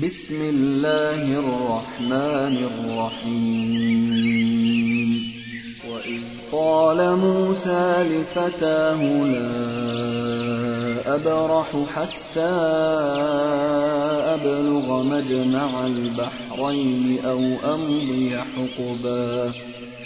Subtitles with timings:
[0.03, 3.91] بسم الله الرحمن الرحيم.
[5.89, 6.21] وإذ
[6.51, 10.22] قال موسى لفتاه لا
[11.05, 12.53] أبرح حتى
[14.33, 17.39] أبلغ مجمع البحرين أو
[17.75, 19.51] أمضي حقبا.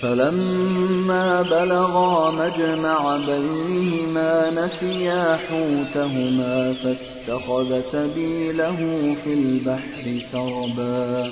[0.01, 8.77] فلما بلغا مجمع بينهما نسيا حوتهما فاتخذ سبيله
[9.23, 11.31] في البحر سربا.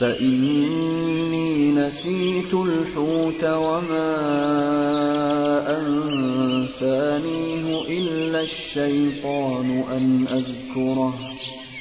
[0.00, 4.10] فإني نسيت الحوت وما
[5.78, 11.14] أنسانيه إلا الشيطان أن أذكره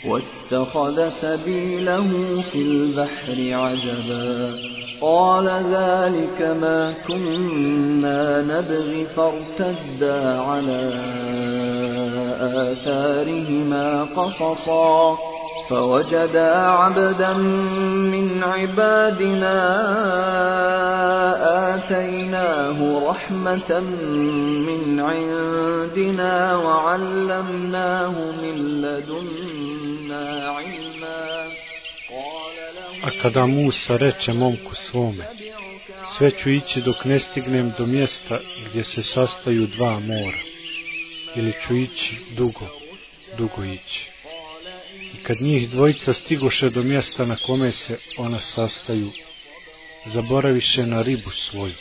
[0.08, 4.54] واتخذ سبيله في البحر عجبا
[5.02, 10.92] قال ذلك ما كنا نبغي فارتدا على
[12.42, 15.18] آثارهما قصصا
[15.69, 17.33] فوجدا عبدا
[18.13, 19.57] من عبادنا
[21.75, 23.81] آتيناه رحمة
[24.69, 31.25] من عندنا وعلمناه من لدنا علما
[33.03, 35.25] A kada Musa reče momku svome,
[36.19, 40.39] sve ću ići dok ne stignem do mjesta gdje se sastaju dva mora,
[41.37, 42.67] ili ću ići dugo,
[43.39, 44.11] dugo ići.
[45.30, 49.12] Kad njih dvojica stigoše do mjesta na kome se ona sastaju,
[50.06, 51.76] zaboraviše na ribu svoju,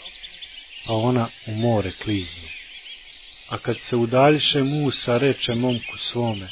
[0.86, 2.48] a ona u more kliznu.
[3.48, 6.48] A kad se udaljiše Musa reče momku svome,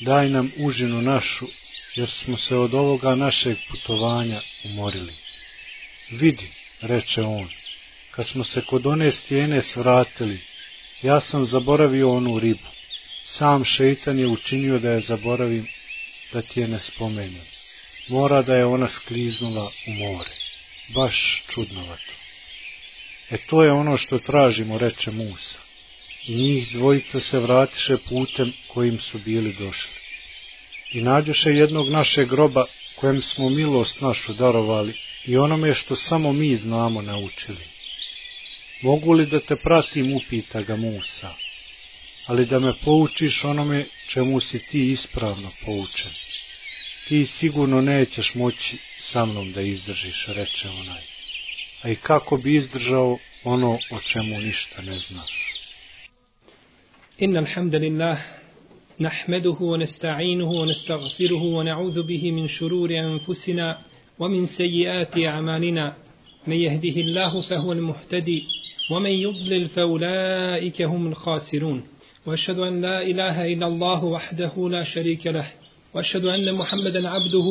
[0.00, 1.46] daj nam užinu našu
[1.94, 5.14] jer smo se od ovoga našeg putovanja umorili.
[6.10, 6.48] Vidi,
[6.80, 7.48] reče on,
[8.10, 10.40] kad smo se kod one stijene svratili,
[11.02, 12.68] ja sam zaboravio onu ribu.
[13.24, 15.75] Sam šeitan je učinio da je zaboravim,
[16.32, 17.44] da ti je ne spomenem.
[18.08, 20.30] Mora da je ona skliznula u more.
[20.94, 22.12] Baš čudnovato.
[23.30, 25.58] E to je ono što tražimo, reče Musa.
[26.26, 30.06] I njih dvojica se vratiše putem kojim su bili došli
[30.92, 32.64] i nađoše jednog našeg groba
[32.96, 34.94] kojem smo milost našu darovali
[35.26, 37.64] i onome što samo mi znamo naučili.
[38.82, 41.34] Mogu li da te pratim, upita ga Musa,
[42.27, 46.11] ali da me poučiš onome čemu si ti ispravno poučen.
[47.07, 51.01] Ti sigurno nećeš moći sa mnom da izdržiš, reče onaj.
[51.81, 55.31] A i kako bi izdržao ono o čemu ništa ne znaš?
[57.17, 58.17] Inna alhamdulillah,
[59.01, 63.77] نحمده ونستعينه ونستغفره ونعوذ به من شرور أنفسنا
[64.19, 65.95] ومن سيئات أعمالنا
[66.47, 68.43] من يهده الله فهو المهتدي
[68.91, 71.83] ومن يضلل فأولئك هم الخاسرون
[72.26, 75.46] وأشهد أن لا إله إلا الله وحده لا شريك له
[75.94, 77.46] وأشهد أن محمدا عبده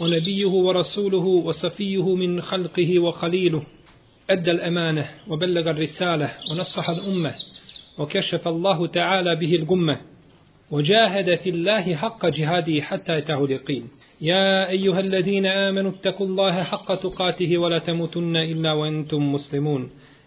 [0.00, 3.62] ونبيه ورسوله وصفيه من خلقه وخليله.
[4.30, 7.34] أدى الأمانة وبلغ الرسالة ونصح الأمة
[7.98, 10.00] وكشف الله تعالى به الغمة
[10.70, 13.82] وجاهد في الله حق جهاده حتى أتاه اليقين.
[14.20, 19.90] يا أيها الذين آمنوا اتقوا الله حق تقاته ولا تموتن إلا وأنتم مسلمون.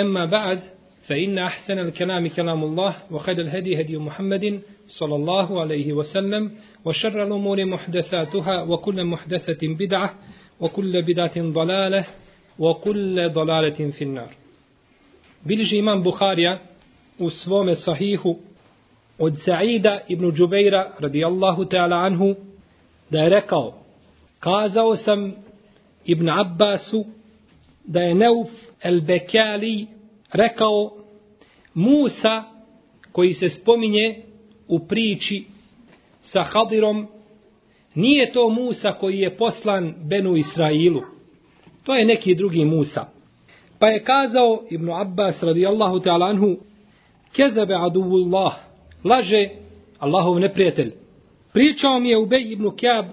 [0.00, 0.60] أما بعد
[1.06, 6.50] فإن أحسن الكلام كلام الله وخير الهدي هدي محمد صلى الله عليه وسلم
[6.84, 10.14] وشر الأمور محدثاتها وكل محدثة بدعة
[10.60, 12.06] وكل بدعة ضلالة
[12.58, 14.30] وكل ضلالة في النار.
[15.44, 16.58] bilježi imam Buharija
[17.18, 18.38] u svome sahihu
[19.18, 22.34] od Sa'ida ibn Džubeira radijallahu ta'ala anhu
[23.10, 23.74] da je rekao
[24.40, 25.32] kazao sam
[26.06, 27.04] ibn Abbasu
[27.84, 28.48] da je Neuf
[28.82, 29.86] el Bekali
[30.32, 30.90] rekao
[31.74, 32.44] Musa
[33.12, 34.22] koji se spominje
[34.68, 35.44] u priči
[36.22, 37.06] sa Hadirom,
[37.94, 41.00] nije to Musa koji je poslan Benu Israilu.
[41.84, 43.06] To je neki drugi Musa.
[43.78, 46.56] Pa je kazao Ibnu Abbas radijallahu ta'ala anhu,
[47.36, 48.54] kezebe aduvullah,
[49.04, 49.48] laže
[49.98, 50.92] Allahov neprijatelj.
[51.52, 53.06] Pričao mi je Ubej ibn Kjab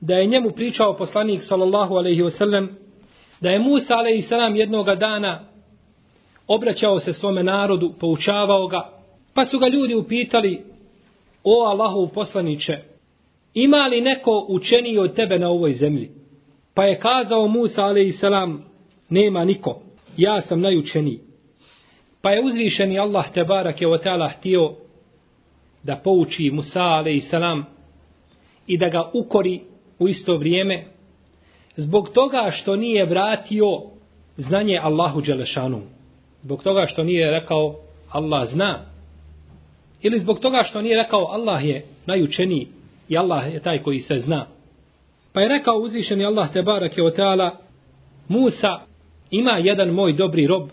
[0.00, 2.68] da je njemu pričao poslanik sallallahu alaihi wasallam
[3.40, 4.58] da je Musa a.s.
[4.58, 5.40] jednoga dana
[6.46, 8.90] obraćao se svome narodu, poučavao ga,
[9.34, 10.64] pa su ga ljudi upitali
[11.44, 12.78] o Allahov poslaniće,
[13.54, 16.10] ima li neko učeniji od tebe na ovoj zemlji?
[16.74, 18.22] Pa je kazao Musa a.s.
[19.08, 19.82] nema niko,
[20.16, 21.20] ja sam najučeniji.
[22.22, 24.74] Pa je uzvišeni Allah te barake o teala htio
[25.82, 27.32] da pouči Musa a.s.
[28.66, 29.60] i da ga ukori
[29.98, 30.84] u isto vrijeme
[31.76, 33.66] zbog toga što nije vratio
[34.36, 35.80] znanje Allahu Đelešanu.
[36.42, 37.74] Zbog toga što nije rekao
[38.10, 38.78] Allah zna.
[40.02, 42.68] Ili zbog toga što nije rekao Allah je najučeniji
[43.08, 44.46] i Allah je taj koji sve zna.
[45.32, 47.56] Pa je rekao uzvišeni Allah te barake o teala
[48.28, 48.80] Musa
[49.30, 50.68] ima jedan moj dobri rob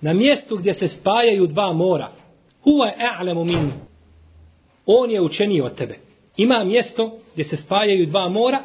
[0.00, 2.08] na mjestu gdje se spajaju dva mora.
[2.64, 2.90] Huwa
[3.20, 3.72] a'lamu minni.
[4.86, 5.96] On je učeniji od tebe.
[6.36, 8.62] Ima mjesto gdje se spajaju dva mora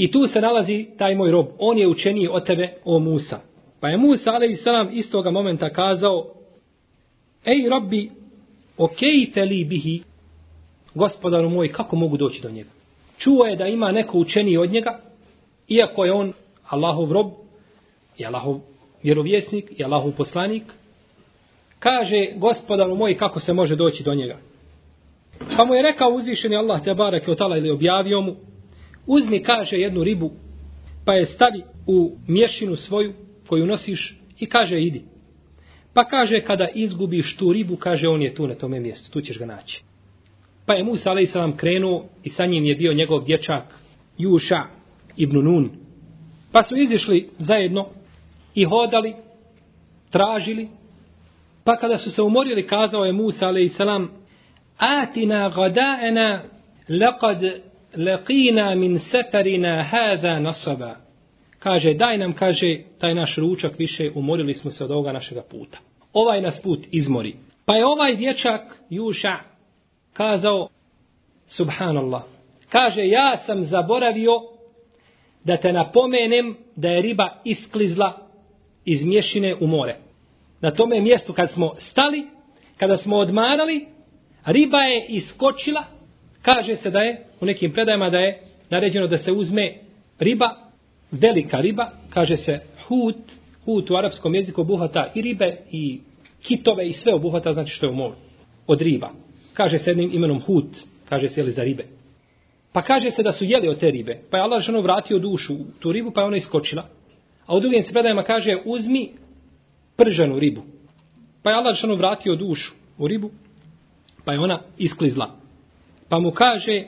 [0.00, 1.46] i tu se nalazi taj moj rob.
[1.58, 3.40] On je učeniji od tebe, o Musa.
[3.80, 6.26] Pa je Musa, ali i salam, istoga momenta kazao
[7.44, 8.10] Ej, robbi,
[8.78, 10.02] okejte li bihi,
[10.94, 12.68] gospodaru moj, kako mogu doći do njega?
[13.18, 14.98] Čuo je da ima neko učeniji od njega,
[15.68, 16.32] iako je on
[16.68, 17.26] Allahov rob,
[18.18, 18.60] i Allahov
[19.02, 20.62] vjerovjesnik, i Allahov poslanik,
[21.78, 24.38] kaže gospodaru moj kako se može doći do njega.
[25.56, 28.36] Pa mu je rekao uzvišeni Allah te barak je otala ili objavio mu,
[29.06, 30.30] uzmi kaže jednu ribu,
[31.04, 33.12] pa je stavi u mješinu svoju
[33.48, 35.02] koju nosiš i kaže idi.
[35.94, 39.38] Pa kaže kada izgubiš tu ribu, kaže on je tu na tome mjestu, tu ćeš
[39.38, 39.82] ga naći.
[40.66, 41.56] Pa je Musa a.s.
[41.56, 43.64] krenuo i sa njim je bio njegov dječak
[44.18, 44.62] Juša
[45.16, 45.70] ibn Nun.
[46.52, 47.86] Pa su izišli zajedno
[48.54, 49.14] i hodali,
[50.10, 50.68] tražili,
[51.64, 53.80] pa kada su se umorili, kazao je Musa a.s.
[54.78, 56.42] Atina gadaena
[56.88, 57.60] laqad
[57.96, 60.96] laqina min safarina hadha nasaba.
[61.58, 65.78] Kaže, daj nam, kaže, taj naš ručak više, umorili smo se od ovoga našega puta.
[66.12, 67.36] Ovaj nas put izmori.
[67.64, 68.60] Pa je ovaj dječak,
[68.90, 69.36] Juša,
[70.12, 70.68] kazao,
[71.46, 72.22] subhanallah,
[72.68, 74.32] kaže, ja sam zaboravio
[75.44, 78.12] da te napomenem da je riba isklizla
[78.84, 79.96] iz mješine u more.
[80.60, 82.26] Na tome mjestu kad smo stali,
[82.76, 83.86] kada smo odmarali,
[84.46, 85.84] riba je iskočila,
[86.42, 89.74] kaže se da je, u nekim predajama da je naređeno da se uzme
[90.18, 90.50] riba,
[91.10, 93.16] velika riba, kaže se hut,
[93.64, 96.00] hut u arapskom jeziku obuhvata i ribe i
[96.42, 98.14] kitove i sve obuhvata, znači što je u moru,
[98.66, 99.10] od riba.
[99.52, 100.76] Kaže se jednim imenom hut,
[101.08, 101.84] kaže se jeli za ribe.
[102.72, 105.54] Pa kaže se da su jeli od te ribe, pa je Allah ženo vratio dušu
[105.54, 106.88] u tu ribu, pa je ona iskočila.
[107.46, 109.08] A u drugim se predajama kaže uzmi
[109.96, 110.62] prženu ribu.
[111.42, 113.30] Pa je Allah ženo vratio dušu u ribu,
[114.24, 115.39] pa je ona isklizla.
[116.10, 116.84] Pa mu kaže,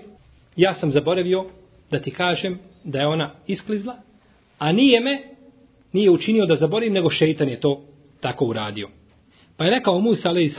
[0.56, 1.44] ja sam zaboravio
[1.90, 3.94] da ti kažem da je ona isklizla,
[4.58, 5.18] a nije me,
[5.92, 7.82] nije učinio da zaborim, nego šeitan je to
[8.20, 8.88] tako uradio.
[9.56, 10.56] Pa je rekao Musa, a.s.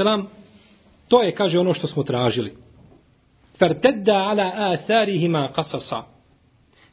[1.08, 2.54] to je, kaže, ono što smo tražili.
[3.60, 6.04] Fertedda ala atharihima kasasa.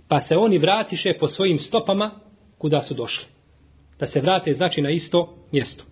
[0.09, 2.11] Pa se oni vratiše po svojim stopama
[2.59, 3.25] kuda su došli.
[3.99, 5.85] Da se vrate, znači, na isto mjesto.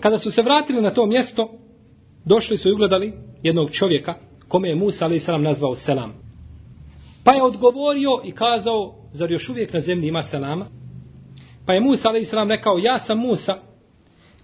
[0.00, 1.50] Kada su se vratili na to mjesto,
[2.24, 3.12] došli su i ugledali
[3.42, 6.12] jednog čovjeka kome je Musa ali selam nazvao selam.
[7.24, 10.66] Pa je odgovorio i kazao, zar još uvijek na zemlji ima selama?
[11.66, 13.54] Pa je Musa ali selam rekao, ja sam Musa.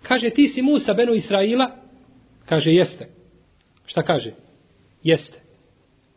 [0.03, 1.71] Kaže, ti si Musa benu Israila?
[2.47, 3.09] Kaže, jeste.
[3.87, 4.33] Šta kaže?
[5.03, 5.39] Jeste.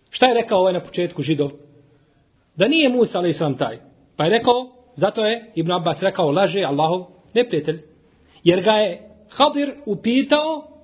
[0.10, 1.52] Šta je rekao ovaj na početku židov?
[2.56, 3.78] Da nije Musa ali selam taj.
[4.18, 7.82] Pa je rekao, zato je Ibn Abbas rekao, laže Allahov neprijatelj.
[8.44, 10.76] Jer ga je Hadir upitao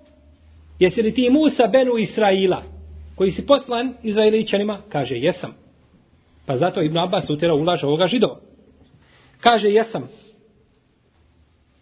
[0.81, 2.63] Jesi li ti Musa benu Israila,
[3.21, 4.81] koji si poslan Izraeličanima?
[4.89, 5.53] Kaže, jesam.
[6.45, 8.39] Pa zato Ibn Abbas utjera ulaž ovoga židova.
[9.41, 10.07] Kaže, jesam.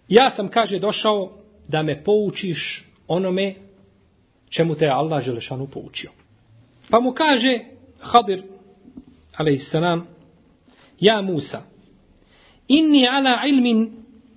[0.08, 1.32] Ja sam, kaže, došao
[1.68, 3.54] da me poučiš onome
[4.50, 6.12] čemu te Allah Želešanu poučio.
[6.90, 7.60] Pa mu kaže,
[8.00, 8.44] Hadir,
[9.38, 10.08] alaihissalam,
[11.00, 11.62] ja Musa,
[12.68, 13.92] inni ala ilmin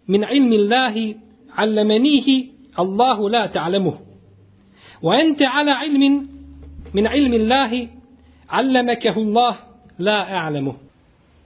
[0.07, 1.17] min ilmi Allahi
[1.57, 3.95] allamenihi Allahu la ta'lemuh.
[5.03, 6.33] Wa ente ala ilmin
[6.93, 7.89] min ilmi Allahi
[8.49, 9.57] allamekehu Allah
[9.99, 10.75] la a'lamu.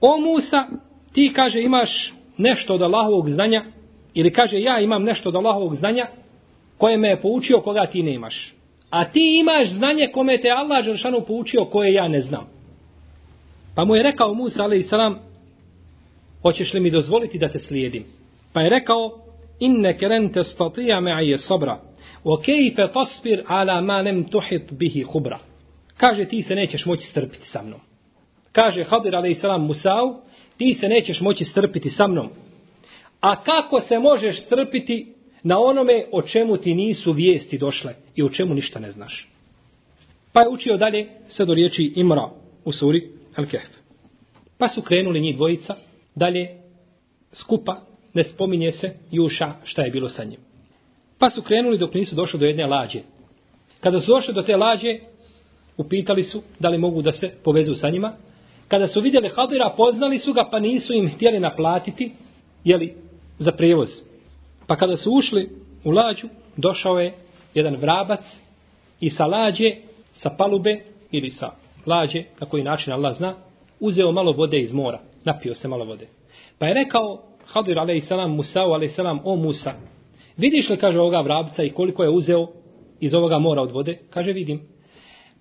[0.01, 0.67] O Musa,
[1.13, 3.65] ti kaže imaš nešto od Allahovog znanja
[4.15, 6.07] ili kaže ja imam nešto od Allahovog znanja
[6.79, 8.55] koje me je poučio koga ti ne imaš.
[8.91, 12.47] A ti imaš znanje kome te Allah Žršanu poučio koje ja ne znam.
[13.75, 15.19] Pa mu je rekao Musa alaih salam
[16.43, 18.05] hoćeš li mi dozvoliti da te slijedim?
[18.53, 19.19] Pa je rekao
[19.61, 21.79] inne keren te statija me aje sabra
[22.27, 25.05] O kejfe tasbir ala ma lem tuhit bihi.
[25.97, 27.81] Kaže ti se nećeš moći strpiti sa mnom.
[28.53, 29.43] Kaže Hadir a.s.
[29.61, 30.21] Musau
[30.57, 32.29] ti se nećeš moći strpiti sa mnom.
[33.21, 38.29] A kako se možeš strpiti na onome o čemu ti nisu vijesti došle i o
[38.29, 39.29] čemu ništa ne znaš.
[40.33, 42.31] Pa je učio dalje sve do riječi Imra
[42.65, 43.71] u suri Al-Kahf.
[44.59, 45.75] Pa su krenuli njih dvojica
[46.15, 46.49] dalje
[47.33, 47.81] skupa,
[48.15, 50.46] ne spominje se Juša šta je bilo sa njim.
[51.19, 53.01] Pa su krenuli dok nisu došli do jedne lađe.
[53.81, 54.99] Kada su došli do te lađe,
[55.77, 58.13] upitali su da li mogu da se povezu sa njima.
[58.69, 62.13] Kada su vidjeli Hadira, poznali su ga, pa nisu im htjeli naplatiti,
[62.65, 62.95] jeli,
[63.39, 63.89] za prijevoz.
[64.67, 65.51] Pa kada su ušli
[65.85, 67.15] u lađu, došao je
[67.55, 68.21] jedan vrabac
[69.01, 69.77] i sa lađe,
[70.13, 70.81] sa palube
[71.11, 71.51] ili sa
[71.87, 73.35] lađe, na koji način Allah zna,
[73.81, 76.07] uzeo malo vode iz mora, napio se malo vode.
[76.59, 78.11] Pa je rekao Hadir a.s.
[78.11, 78.99] Musa'u a.s.
[79.25, 79.73] o Musa,
[80.37, 82.49] vidiš li, kaže ovoga vrabca i koliko je uzeo
[83.01, 83.99] iz ovoga mora od vode?
[84.11, 84.61] Kaže, vidim.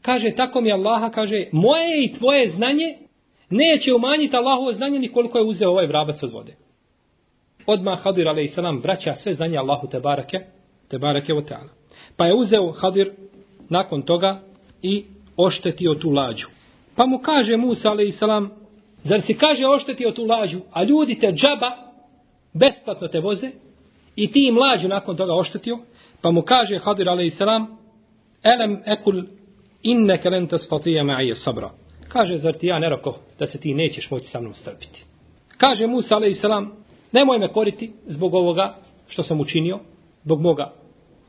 [0.02, 2.96] Kaže, tako mi Allaha, kaže, moje i tvoje znanje
[3.50, 6.56] neće umanjiti Allahovo znanje ni koliko je uzeo ovaj vrabac od vode
[7.66, 8.58] odmah Hadir a.s.
[8.84, 10.40] vraća sve znanje Allahu te barake,
[10.88, 11.70] te barake o teala.
[12.18, 13.12] Pa je uzeo Hadir
[13.70, 14.40] nakon toga
[14.82, 15.06] i
[15.38, 16.48] oštetio tu lađu.
[16.96, 18.20] Pa mu kaže Musa a.s.
[19.04, 21.72] Zar si kaže oštetio tu lađu, a ljudi te džaba
[22.54, 23.52] besplatno te voze
[24.16, 25.80] i ti mlađu nakon toga oštetio?
[26.22, 27.42] Pa mu kaže Hadir a.s.
[28.44, 29.24] Elem ekul
[29.84, 31.70] inne kelente sfatije ma'ije sabra.
[32.08, 35.06] Kaže, zar ti ja ne roko da se ti nećeš moći sa mnom strpiti?
[35.58, 36.44] Kaže Musa a.s.
[37.12, 38.76] Nemoj me koriti zbog ovoga
[39.08, 39.80] što sam učinio,
[40.24, 40.74] zbog moga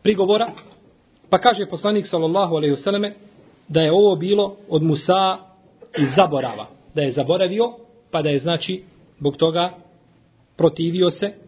[0.03, 0.47] prigovora.
[1.31, 3.15] Pa kaže poslanik sallallahu alejhi ve selleme
[3.69, 5.39] da je ovo bilo od Musa
[5.99, 7.73] iz zaborava, da je zaboravio,
[8.11, 8.83] pa da je znači
[9.19, 9.73] zbog toga
[10.57, 11.46] protivio se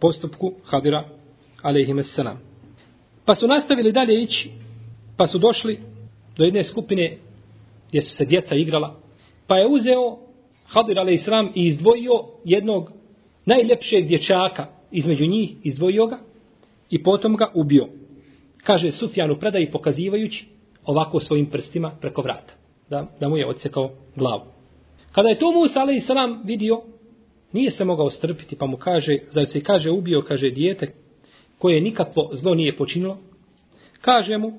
[0.00, 1.04] postupku Hadira
[1.62, 2.38] alejhi selam.
[3.24, 4.50] Pa su nastavili dalje ići,
[5.16, 5.80] pa su došli
[6.36, 7.18] do jedne skupine
[7.88, 8.96] gdje su se djeca igrala,
[9.46, 10.18] pa je uzeo
[10.66, 11.22] Hadir alejhi
[11.54, 12.12] i izdvojio
[12.44, 12.92] jednog
[13.46, 16.18] najljepšeg dječaka između njih izdvojio ga
[16.90, 17.88] i potom ga ubio.
[18.64, 20.46] Kaže Sufjanu predaj pokazivajući
[20.84, 22.52] ovako svojim prstima preko vrata.
[22.90, 24.44] Da, da mu je odsekao glavu.
[25.12, 26.82] Kada je to Musa alaih salam vidio,
[27.52, 30.92] nije se mogao strpiti pa mu kaže, zar se kaže ubio, kaže dijete
[31.58, 33.18] koje nikakvo zlo nije počinilo.
[34.00, 34.52] Kaže mu,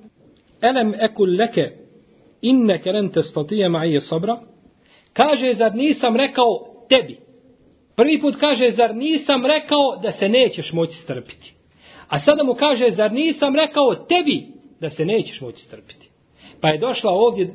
[0.62, 1.71] elem ekul leke
[2.41, 4.39] inne kerente stotije ma'ije sobra.
[5.13, 6.45] Kaže, zar nisam rekao
[6.89, 7.17] tebi,
[7.95, 11.53] Prvi put kaže, zar nisam rekao da se nećeš moći strpiti?
[12.10, 14.48] A sada mu kaže, zar nisam rekao tebi
[14.79, 16.10] da se nećeš moći strpiti?
[16.62, 17.51] Pa je došla ovdje e,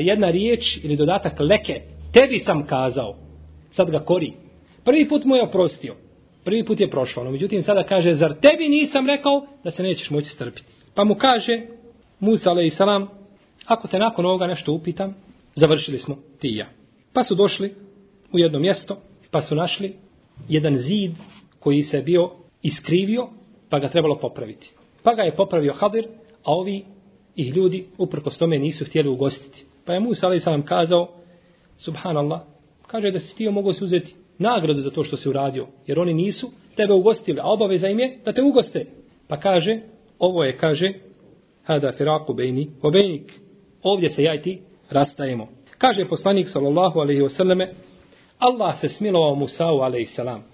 [0.00, 1.80] jedna riječ ili dodatak leke.
[2.12, 3.16] Tebi sam kazao.
[3.70, 4.32] Sad ga kori.
[4.84, 5.94] Prvi put mu je oprostio.
[6.44, 7.24] Prvi put je prošlo.
[7.24, 10.66] No, međutim, sada kaže, zar tebi nisam rekao da se nećeš moći strpiti?
[10.94, 11.66] Pa mu kaže,
[12.20, 13.08] Musa alaih salam,
[13.66, 15.14] ako te nakon ovoga nešto upitam,
[15.54, 16.68] završili smo ti i ja.
[17.12, 17.74] Pa su došli
[18.32, 18.98] u jedno mjesto,
[19.30, 19.94] pa su našli
[20.48, 21.12] jedan zid
[21.60, 22.30] koji se bio
[22.62, 23.28] iskrivio,
[23.70, 24.70] pa ga trebalo popraviti.
[25.02, 26.06] Pa ga je popravio Hadir,
[26.44, 26.84] a ovi
[27.36, 29.64] ih ljudi uprkos tome nisu htjeli ugostiti.
[29.84, 31.08] Pa je Musa alaih salam kazao,
[31.76, 32.40] subhanallah,
[32.86, 36.14] kaže da si ti mogu se uzeti nagradu za to što se uradio, jer oni
[36.14, 36.46] nisu
[36.76, 38.86] tebe ugostili, a obaveza im je da te ugoste.
[39.28, 39.78] Pa kaže,
[40.18, 40.92] ovo je, kaže,
[41.64, 43.32] hada firaku bejni obejnik.
[43.82, 44.60] Ovdje se ja i ti
[44.90, 45.48] rastajemo.
[45.78, 47.66] Kaže poslanik sallallahu alaihi wasallame,
[48.38, 50.44] Allah se smilovao Musa'u alaihissalam.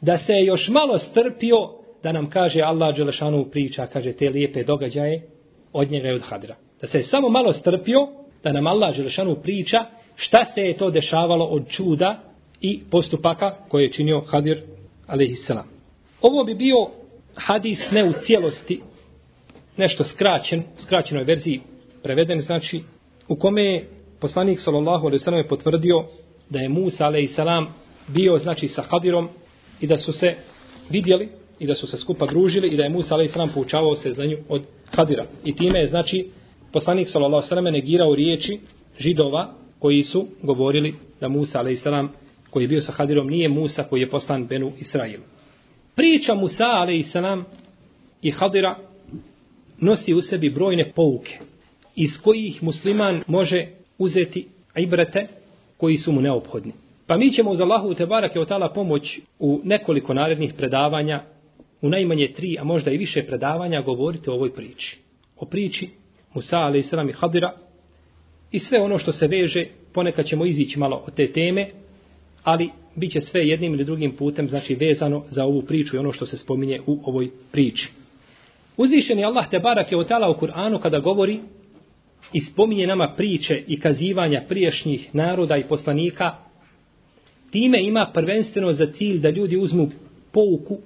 [0.00, 1.56] Da se je još malo strpio
[2.02, 5.22] da nam kaže Allah Đelešanu priča, kaže te lijepe događaje
[5.72, 6.56] od njega i od Hadra.
[6.80, 8.08] Da se je samo malo strpio
[8.44, 9.84] da nam Allah Đelešanu priča
[10.14, 12.31] šta se je to dešavalo od čuda
[12.62, 14.62] i postupaka koje je činio Hadir
[15.06, 15.66] alaihissalam.
[16.22, 16.76] Ovo bi bio
[17.34, 18.80] hadis ne u cijelosti,
[19.76, 21.60] nešto skraćen, skraćenoj verziji
[22.02, 22.82] preveden, znači
[23.28, 23.88] u kome je
[24.20, 26.04] poslanik sallallahu alaihi sallam potvrdio
[26.50, 27.38] da je Musa a.s.
[28.08, 29.28] bio znači sa Hadirom
[29.80, 30.34] i da su se
[30.90, 31.28] vidjeli
[31.58, 33.54] i da su se skupa družili i da je Musa a.s.
[33.54, 35.24] poučavao se znanju od Hadira.
[35.44, 36.28] I time je znači
[36.72, 37.70] poslanik s.a.v.
[37.70, 38.60] negirao riječi
[38.98, 41.86] židova koji su govorili da Musa a.s
[42.52, 45.22] koji je bio sa Hadirom nije Musa koji je poslan Benu Israilu.
[45.94, 47.02] Priča Musa ale
[48.22, 48.76] i Hadira
[49.80, 51.38] nosi u sebi brojne pouke
[51.96, 53.66] iz kojih musliman može
[53.98, 55.26] uzeti ibrete
[55.76, 56.72] koji su mu neophodni.
[57.06, 61.22] Pa mi ćemo uz Allahu te barake o tala pomoć u nekoliko narednih predavanja,
[61.80, 64.98] u najmanje tri, a možda i više predavanja, govoriti o ovoj priči.
[65.36, 65.88] O priči
[66.34, 66.92] Musa a.s.
[67.08, 67.52] i Hadira
[68.50, 71.68] i sve ono što se veže, ponekad ćemo izići malo od te teme,
[72.44, 76.12] ali bit će sve jednim ili drugim putem, znači vezano za ovu priču i ono
[76.12, 77.90] što se spominje u ovoj priči.
[78.76, 81.40] Uzvišen je Allah te barak je otala u Kur'anu kada govori
[82.32, 86.34] i spominje nama priče i kazivanja priješnjih naroda i poslanika,
[87.50, 89.88] time ima prvenstveno za cilj da ljudi uzmu
[90.32, 90.78] pouku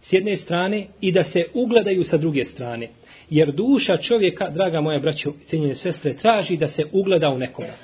[0.00, 2.88] s jedne strane i da se ugledaju sa druge strane.
[3.30, 7.74] Jer duša čovjeka, draga moja braćo i cijenjene sestre, traži da se ugleda u nekoga.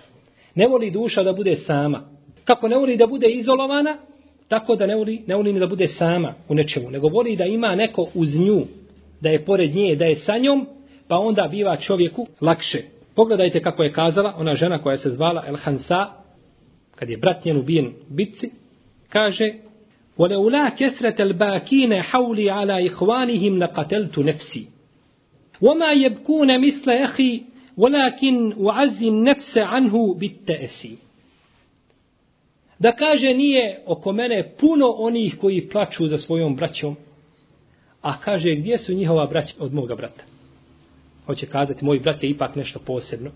[0.54, 3.97] Ne voli duša da bude sama Kako ne voli da bude izolovana,
[4.47, 6.91] tako da ne voli, ne voli ni da bude sama u nečemu.
[6.91, 8.61] Nego voli da ima neko uz nju,
[9.21, 10.67] da je pored nje, da je sa njom,
[11.07, 12.81] pa onda biva čovjeku lakše.
[13.15, 16.05] Pogledajte kako je kazala ona žena koja se zvala El Hansa,
[16.95, 18.49] kad je brat njen ubijen bitci,
[19.09, 19.53] kaže
[20.17, 24.67] وَلَوْلَا كَثْرَةَ الْبَاكِينَ حَوْلِي عَلَى إِخْوَانِهِمْ لَقَتَلْتُ نَفْسِي
[25.61, 27.41] وَمَا يَبْكُونَ مِثْلَ أَخِي
[27.77, 30.95] وَلَكِنْ وَعَزِّ النَّفْسَ عَنْهُ بِالتَّأَسِي
[32.80, 36.96] Da kaže nije oko mene puno onih koji plaču za svojom braćom,
[38.02, 40.22] a kaže gdje su njihova braća od moga brata.
[41.26, 43.30] Hoće kazati, moj brat je ipak nešto posebno.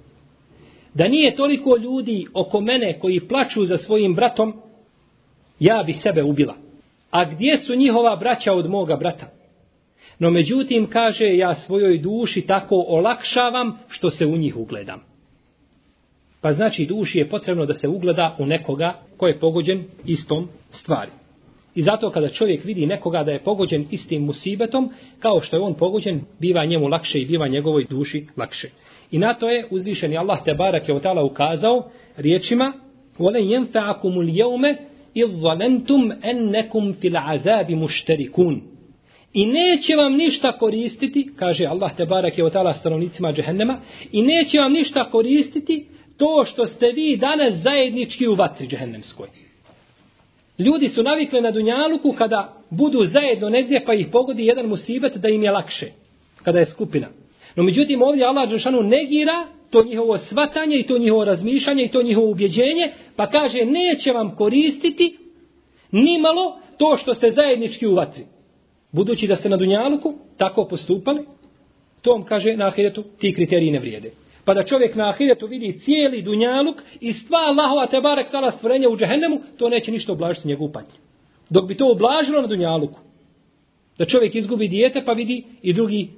[0.95, 4.55] Da nije toliko ljudi oko mene koji plaču za svojim bratom,
[5.61, 6.55] ja bi sebe ubila.
[7.11, 9.27] A gdje su njihova braća od moga brata?
[10.19, 15.14] No međutim, kaže, ja svojoj duši tako olakšavam što se u njih ugledam.
[16.44, 21.12] Pa znači duši je potrebno da se ugleda u nekoga ko je pogođen istom stvari.
[21.76, 24.90] I zato kada čovjek vidi nekoga da je pogođen istim musibetom,
[25.20, 28.70] kao što je on pogođen, biva njemu lakše i biva njegovoj duši lakše.
[29.12, 32.74] I na to je uzvišeni Allah te barak je od tala ukazao riječima
[33.20, 34.76] وَلَنْ يَنْفَعَكُمُ الْيَوْمَ
[35.16, 36.02] إِذْ ظَلَنْتُمْ
[36.32, 38.62] أَنَّكُمْ فِي الْعَذَابِ مُشْتَرِكُونَ
[39.34, 43.78] I neće vam ništa koristiti, kaže Allah te barak je od tala stanovnicima džehennema,
[44.12, 45.86] i neće vam ništa koristiti
[46.17, 49.29] to što ste vi danas zajednički u vatri džehennemskoj.
[50.59, 55.29] Ljudi su navikli na Dunjaluku kada budu zajedno negdje pa ih pogodi jedan musibet da
[55.29, 55.87] im je lakše.
[56.43, 57.07] Kada je skupina.
[57.57, 62.03] No međutim ovdje Allah Žešanu negira to njihovo svatanje i to njihovo razmišljanje i to
[62.03, 65.19] njihovo ubjeđenje pa kaže neće vam koristiti
[65.93, 68.25] ni malo to što ste zajednički u vatri.
[68.93, 71.25] Budući da ste na Dunjaluku tako postupali,
[72.03, 74.11] to vam kaže na ahiretu ti kriteriji ne vrijede.
[74.45, 78.89] Pa da čovjek na ahiretu vidi cijeli dunjaluk i stva Allahova te barek tala stvorenja
[78.89, 80.99] u džehennemu, to neće ništa oblažiti njegovu patnju.
[81.51, 83.01] Dok bi to oblažilo na dunjaluku,
[83.99, 86.09] da čovjek izgubi dijete pa vidi i drugi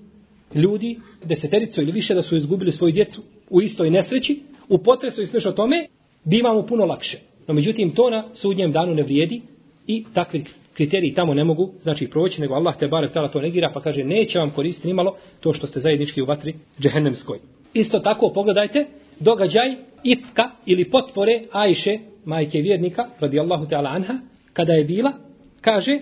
[0.55, 5.27] ljudi, desetericu ili više da su izgubili svoju djecu u istoj nesreći, u potresu i
[5.27, 5.87] slišao tome,
[6.25, 7.19] biva mu puno lakše.
[7.47, 9.43] No međutim, to na sudnjem danu ne vrijedi
[9.87, 13.71] i takvi kriteriji tamo ne mogu, znači proći, nego Allah te barek tala to negira,
[13.75, 17.39] pa kaže, neće vam koristiti nimalo to što ste zajednički u vatri džehennemskoj.
[17.75, 18.87] Isto tako pogledajte
[19.21, 24.15] događaj ifka ili potvore Ajše, majke vjernika, radijallahu ta'ala anha,
[24.53, 25.13] kada je bila,
[25.61, 25.99] kaže,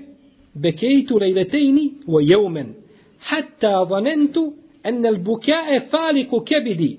[0.54, 2.74] bekejtu lejletejni wa jeumen,
[3.18, 4.52] hatta vanentu
[4.84, 6.98] ennel bukjae faliku kebidi.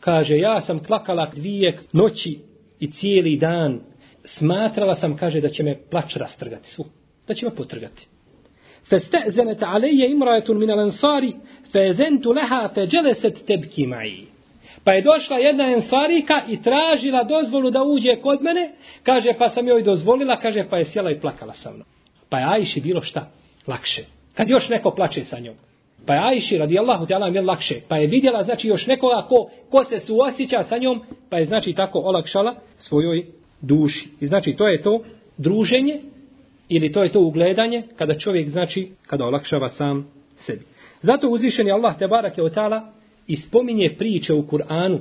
[0.00, 2.38] Kaže, ja sam klakala dvije noći
[2.80, 3.80] i cijeli dan.
[4.24, 6.84] Smatrala sam, kaže, da će me plač rastrgati svu.
[7.28, 8.08] Da će me potrgati.
[8.89, 11.33] فاستأذنت علي امرأة من الأنصار
[11.73, 14.23] فأذنت لها فجلست تبكي معي
[14.83, 18.71] Pa je došla jedna ensarika i tražila dozvolu da uđe kod mene.
[19.03, 21.87] Kaže, pa sam joj dozvolila, kaže, pa je sjela i plakala sa mnom.
[22.29, 23.31] Pa je Ajši bilo šta?
[23.67, 24.05] Lakše.
[24.33, 25.55] Kad još neko plače sa njom.
[26.05, 27.81] Pa je Ajši, radijallahu ta'ala, je lakše.
[27.87, 31.73] Pa je vidjela, znači, još nekoga ko, ko se suosjeća sa njom, pa je, znači,
[31.73, 33.25] tako olakšala svojoj
[33.61, 34.09] duši.
[34.21, 35.03] I znači, to je to
[35.37, 35.99] druženje
[36.68, 40.62] ili to je to ugledanje kada čovjek znači kada olakšava sam sebi.
[41.02, 42.92] Zato uzvišeni Allah te barake od tala
[43.26, 44.98] ispominje priče u Kur'anu.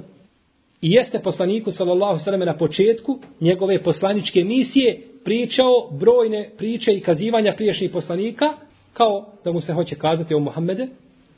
[0.82, 7.54] I jeste poslaniku sallallahu sallam na početku njegove poslaničke misije pričao brojne priče i kazivanja
[7.58, 8.46] priješnjih poslanika
[8.94, 10.88] kao da mu se hoće kazati o Muhammede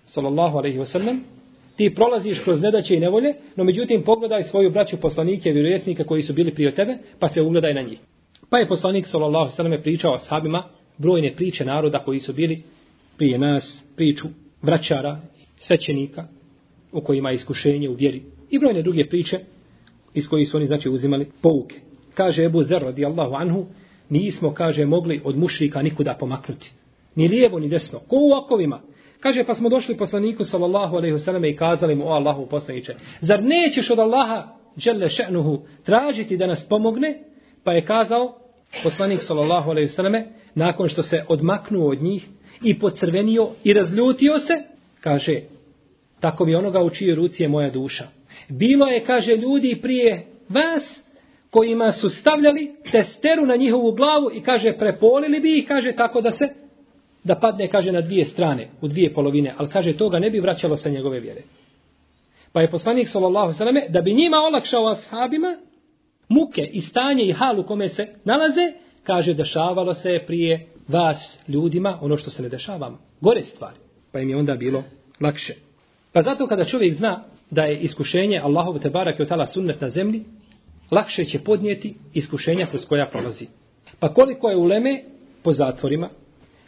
[0.06, 1.20] sallallahu alaihi wasallam
[1.78, 6.22] ti prolaziš kroz nedaće i nevolje no međutim pogledaj svoju braću poslanike i vjerovjesnike koji
[6.22, 8.00] su bili prije tebe pa se ugledaj na njih.
[8.50, 10.64] Pa je poslanik sallallahu sallam pričao o sahabima
[10.98, 12.64] brojne priče naroda koji su bili
[13.18, 14.28] prije nas, priču
[14.62, 15.20] vraćara,
[15.58, 16.28] svećenika,
[16.92, 18.22] u kojima je iskušenje u vjeri.
[18.50, 19.40] I brojne druge priče
[20.14, 21.76] iz kojih su oni znači uzimali pouke.
[22.14, 23.66] Kaže Ebu Zer radijallahu anhu,
[24.10, 26.72] nismo, kaže, mogli od mušrika nikuda pomaknuti.
[27.16, 28.00] Ni lijevo, ni desno.
[28.00, 28.82] Ko u okovima?
[29.20, 33.44] Kaže, pa smo došli poslaniku sallallahu alaihi wasallam i kazali mu, o Allahu poslaniče, zar
[33.44, 37.20] nećeš od Allaha, dželle še'nuhu, tražiti da nas pomogne?
[37.66, 38.38] Pa je kazao,
[38.84, 40.26] poslanik sallallahu alejhi ve selleme
[40.56, 42.28] nakon što se odmaknuo od njih
[42.64, 44.64] i pocrvenio i razljutio se
[45.02, 45.42] kaže
[46.20, 48.08] tako mi onoga u čijoj ruci je moja duša.
[48.50, 51.02] Bilo je, kaže, ljudi prije vas
[51.50, 56.32] kojima su stavljali testeru na njihovu glavu i kaže prepolili bi i kaže tako da
[56.32, 56.50] se
[57.24, 60.78] da padne kaže na dvije strane, u dvije polovine, ali kaže toga ne bi vraćalo
[60.78, 61.42] sa njegove vjere.
[62.54, 65.56] Pa je poslanik sallallahu alejhi ve da bi njima olakšao ashabima
[66.30, 72.18] muke i stanje i halu kome se nalaze, kaže dešavalo se prije vas ljudima ono
[72.18, 73.78] što se ne dešava gore stvari.
[74.12, 74.84] Pa im je onda bilo
[75.22, 75.56] lakše.
[76.14, 79.90] Pa zato kada čovjek zna da je iskušenje Allahov te barak je tala sunnet na
[79.90, 80.24] zemlji,
[80.92, 83.48] lakše će podnijeti iskušenja kroz koja prolazi.
[84.00, 85.04] Pa koliko je uleme
[85.44, 86.10] po zatvorima,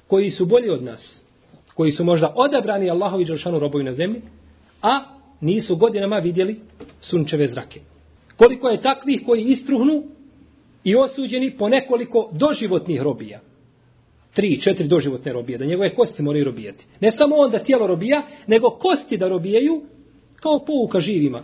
[0.07, 1.23] koji su bolji od nas,
[1.73, 4.21] koji su možda odabrani Allahovi dželšanu robovi na zemlji,
[4.81, 4.99] a
[5.41, 6.59] nisu godinama vidjeli
[7.01, 7.79] sunčeve zrake.
[8.37, 10.03] Koliko je takvih koji istruhnu
[10.83, 13.39] i osuđeni po nekoliko doživotnih robija.
[14.33, 16.85] Tri, četiri doživotne robije, da njegove kosti moraju robijati.
[16.99, 19.81] Ne samo on da tijelo robija, nego kosti da robijaju
[20.35, 21.43] kao pouka živima.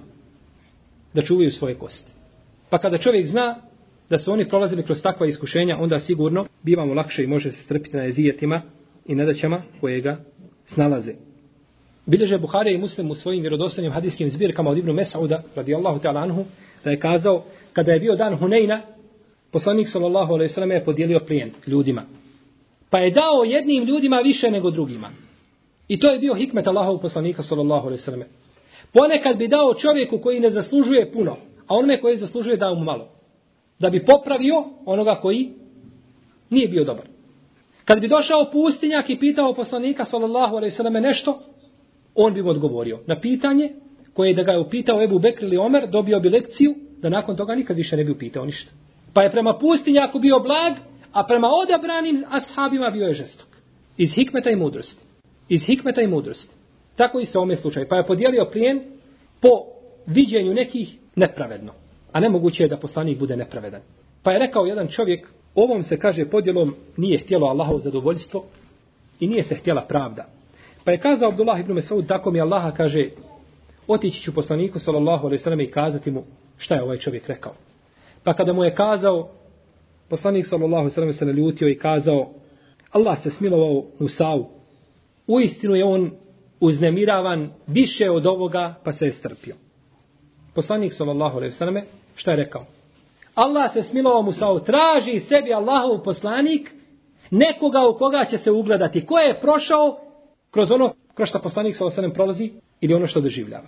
[1.14, 2.12] Da čuvaju svoje kosti.
[2.70, 3.56] Pa kada čovjek zna
[4.10, 7.98] da su oni prolazili kroz takva iskušenja, onda sigurno bivamo lakše i može se strpiti
[7.98, 8.62] na jezijetima
[9.06, 10.18] i nedaćama koje ga
[10.66, 11.14] snalaze.
[12.06, 16.46] Bilježe Buhari i Muslim u svojim vjerodostojnim hadijskim zbirkama od Ibnu Mesauda, radijallahu ta'ala anhu,
[16.84, 18.80] da je kazao, kada je bio dan Huneyna,
[19.52, 22.04] poslanik sallallahu alaihi sallam je podijelio plijen ljudima.
[22.90, 25.10] Pa je dao jednim ljudima više nego drugima.
[25.88, 28.24] I to je bio hikmet Allahov poslanika sallallahu alaihi sallam.
[28.94, 31.38] Ponekad bi dao čovjeku koji ne zaslužuje puno,
[31.68, 33.08] a onome koji zaslužuje dao mu malo.
[33.80, 35.50] Da bi popravio onoga koji
[36.50, 37.06] nije bio dobar.
[37.86, 41.40] Kad bi došao pustinjak i pitao poslanika sallallahu alaihi sallam nešto,
[42.16, 43.70] on bi mu odgovorio na pitanje
[44.14, 47.56] koje da ga je upitao Ebu Bekr ili Omer, dobio bi lekciju da nakon toga
[47.56, 48.72] nikad više ne bi upitao ništa.
[49.14, 50.74] Pa je prema pustinjaku bio blag,
[51.12, 53.48] a prema odabranim ashabima bio je žestok.
[53.98, 55.04] Iz hikmeta i mudrosti.
[55.50, 56.56] Iz hikmeta i mudrosti.
[56.96, 57.86] Tako isto u ovom slučaju.
[57.90, 58.82] Pa je podijelio plijen
[59.42, 59.50] po
[60.08, 61.72] viđenju nekih nepravedno.
[62.12, 63.82] A nemoguće je da poslanik bude nepravedan.
[64.24, 68.44] Pa je rekao jedan čovjek, ovom se kaže podjelom nije htjelo Allahov zadovoljstvo
[69.20, 70.26] i nije se htjela pravda.
[70.86, 73.10] Pa je kazao Abdullah ibn Mesaud, tako mi Allaha kaže,
[73.88, 76.24] otići ću poslaniku sallallahu alaihi sallam i kazati mu
[76.58, 77.54] šta je ovaj čovjek rekao.
[78.24, 79.30] Pa kada mu je kazao,
[80.10, 82.30] poslanik sallallahu alaihi sallam se naljutio i kazao,
[82.92, 84.50] Allah se smilovao Musavu.
[85.28, 86.12] U istinu je on
[86.60, 89.56] uznemiravan više od ovoga, pa se je strpio.
[90.56, 91.84] Poslanik sallallahu alaihi sallam
[92.16, 92.66] šta je rekao?
[93.36, 96.72] Allah se smilovao Musavu, traži sebi Allahov poslanik
[97.32, 99.06] nekoga u koga će se ugledati.
[99.06, 100.00] Ko je prošao
[100.54, 103.68] kroz ono kroz što poslanik sa osanem prolazi ili ono što doživljava.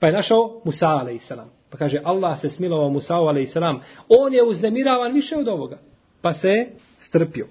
[0.00, 1.32] Pa je našao Musa a.s.
[1.70, 3.56] Pa kaže, Allah se smilovao Musa a.s.
[4.08, 5.78] On je uznemiravan više od ovoga.
[6.22, 6.66] Pa se
[6.98, 7.46] strpio.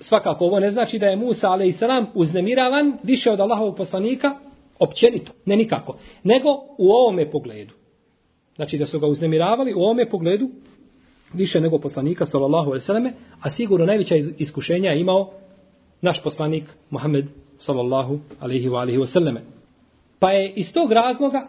[0.00, 1.82] Svakako, ovo ne znači da je Musa a.s.
[2.14, 4.34] uznemiravan više od Allahovog poslanika,
[4.78, 7.74] općenito, ne nikako, nego u ovome pogledu.
[8.56, 10.48] Znači da su ga uznemiravali u ovome pogledu
[11.34, 15.30] više nego poslanika sallallahu alejhi ve selleme, a sigurno najveća iskušenja je imao
[16.02, 17.24] naš poslanik Muhammed
[17.58, 19.40] sallallahu alaihi wa alaihi wasallame.
[20.18, 21.48] Pa je iz tog razloga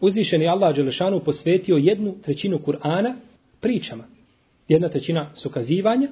[0.00, 3.14] uzvišeni Allah Đelešanu posvetio jednu trećinu Kur'ana
[3.60, 4.04] pričama.
[4.68, 6.08] Jedna trećina su kazivanja,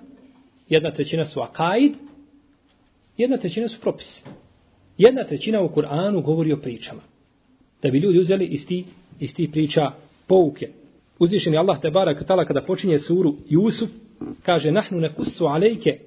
[0.68, 1.92] jedna trećina su akaid,
[3.16, 4.24] jedna trećina su propisi.
[4.98, 7.00] Jedna trećina u Kur'anu govori o pričama.
[7.82, 8.84] Da bi ljudi uzeli iz ti,
[9.20, 9.90] iz ti priča
[10.26, 10.68] pouke.
[11.18, 13.90] Uzvišeni Allah te barak tala kada počinje suru Jusuf,
[14.42, 15.98] kaže nahnu nekussu alejke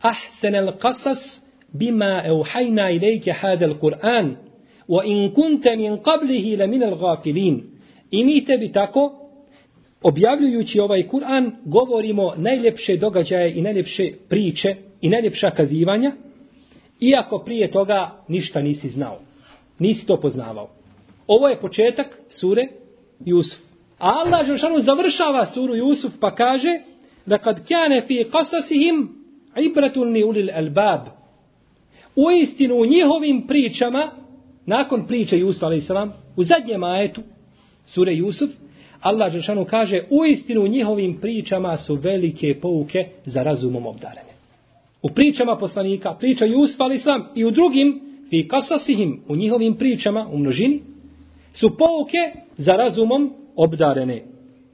[0.00, 1.41] ahsenel qasas
[1.72, 4.36] bima euhajna ilajke hadel Kur'an,
[4.88, 7.62] wa in kunte min qablihi la min al gafilin.
[8.10, 9.12] I mi tebi tako,
[10.02, 16.12] objavljujući ovaj Kur'an, govorimo najljepše događaje i najljepše priče i najljepša kazivanja,
[17.00, 19.18] iako prije toga ništa nisi znao.
[19.78, 20.70] Nisi to poznavao.
[21.26, 22.68] Ovo je početak sure
[23.24, 23.60] Jusuf.
[23.98, 26.80] A Allah Žešanu završava suru Jusuf pa kaže
[27.26, 31.21] da kad kjane fi kasasihim ibratun ibratulni ulil albab
[32.16, 34.10] u istinu u njihovim pričama,
[34.66, 35.90] nakon priče Jusuf a.s.
[36.36, 37.22] u zadnjem ajetu,
[37.86, 38.50] sure Jusuf,
[39.00, 44.32] Allah Žešanu kaže, u istinu u njihovim pričama su velike pouke za razumom obdarene.
[45.02, 47.06] U pričama poslanika, priča Jusuf a.s.
[47.34, 50.80] i u drugim, fi kasasihim, u njihovim pričama, u množini,
[51.52, 54.22] su pouke za razumom obdarene.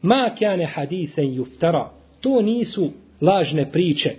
[0.03, 1.90] Ma kjane hadithen juftara.
[2.20, 4.16] To nisu lažne priče,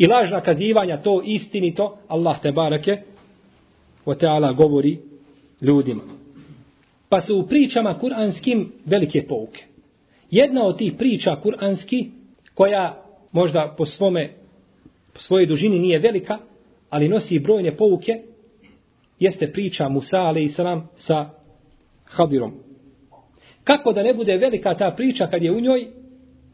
[0.00, 2.96] i lažna kazivanja to istinito Allah te barake
[4.04, 4.98] o teala govori
[5.60, 6.02] ljudima.
[7.08, 9.64] Pa su u pričama kuranskim velike pouke.
[10.30, 12.10] Jedna od tih priča kuranski
[12.54, 14.30] koja možda po svome
[15.12, 16.38] po svojoj dužini nije velika,
[16.90, 18.22] ali nosi brojne pouke,
[19.18, 20.60] jeste priča Musa a.s.
[20.96, 21.30] sa
[22.04, 22.52] Hadirom.
[23.64, 25.86] Kako da ne bude velika ta priča kad je u njoj,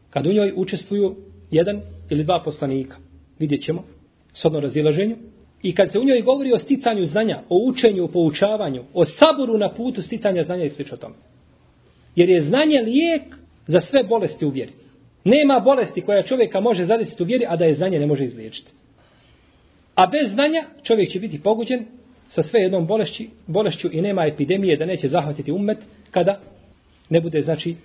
[0.09, 1.15] kad u njoj učestvuju
[1.51, 3.06] jedan ili dva poslanika.
[3.39, 3.83] Vidjet ćemo,
[4.33, 5.15] sodno razilaženju.
[5.63, 9.57] I kad se u njoj govori o sticanju znanja, o učenju, o poučavanju, o saboru
[9.57, 11.15] na putu sticanja znanja i slično tome.
[12.15, 13.21] Jer je znanje lijek
[13.67, 14.71] za sve bolesti u vjeri.
[15.23, 18.71] Nema bolesti koja čovjeka može zadesiti u vjeri, a da je znanje ne može izliječiti.
[19.95, 21.85] A bez znanja čovjek će biti poguđen
[22.29, 25.77] sa sve jednom bolešći, bolešću i nema epidemije da neće zahvatiti umet
[26.11, 26.39] kada
[27.09, 27.75] ne bude, znači,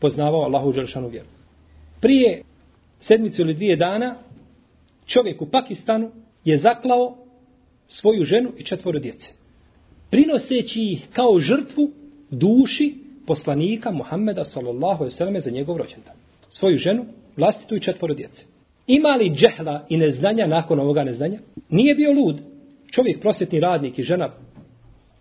[0.00, 1.26] poznavao Allahu Đelšanu vjeru.
[2.00, 2.42] Prije
[3.00, 4.16] sedmicu ili dvije dana
[5.06, 6.10] čovjek u Pakistanu
[6.44, 7.16] je zaklao
[7.88, 9.28] svoju ženu i četvoro djece.
[10.10, 11.90] Prinoseći ih kao žrtvu
[12.30, 12.94] duši
[13.26, 16.14] poslanika Muhammeda sallallahu alejhi ve za njegov rođendan.
[16.50, 18.44] Svoju ženu, vlastitu i četvoro djece.
[18.86, 21.38] Ima li džehla i neznanja nakon ovoga neznanja?
[21.68, 22.36] Nije bio lud.
[22.90, 24.30] Čovjek, prosjetni radnik i žena,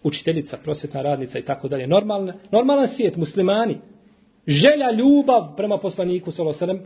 [0.03, 1.87] učiteljica, prosjetna radnica i tako dalje.
[1.87, 3.77] Normalna, normalan svijet, muslimani.
[4.47, 6.85] Želja, ljubav prema poslaniku, sallallahu alejhi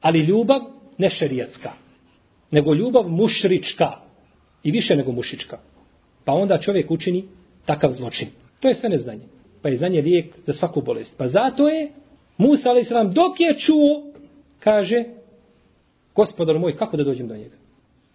[0.00, 0.60] ali ljubav
[0.98, 1.72] ne šerijatska,
[2.54, 3.90] nego ljubav mušrička
[4.62, 5.58] i više nego mušička.
[6.24, 7.24] Pa onda čovjek učini
[7.66, 8.28] takav zločin.
[8.60, 9.26] To je sve neznanje.
[9.62, 11.14] Pa je znanje lijek za svaku bolest.
[11.18, 11.90] Pa zato je
[12.38, 13.14] Musa, a.s.
[13.14, 14.02] dok je čuo,
[14.60, 15.04] kaže,
[16.14, 17.56] gospodar moj, kako da dođem do njega?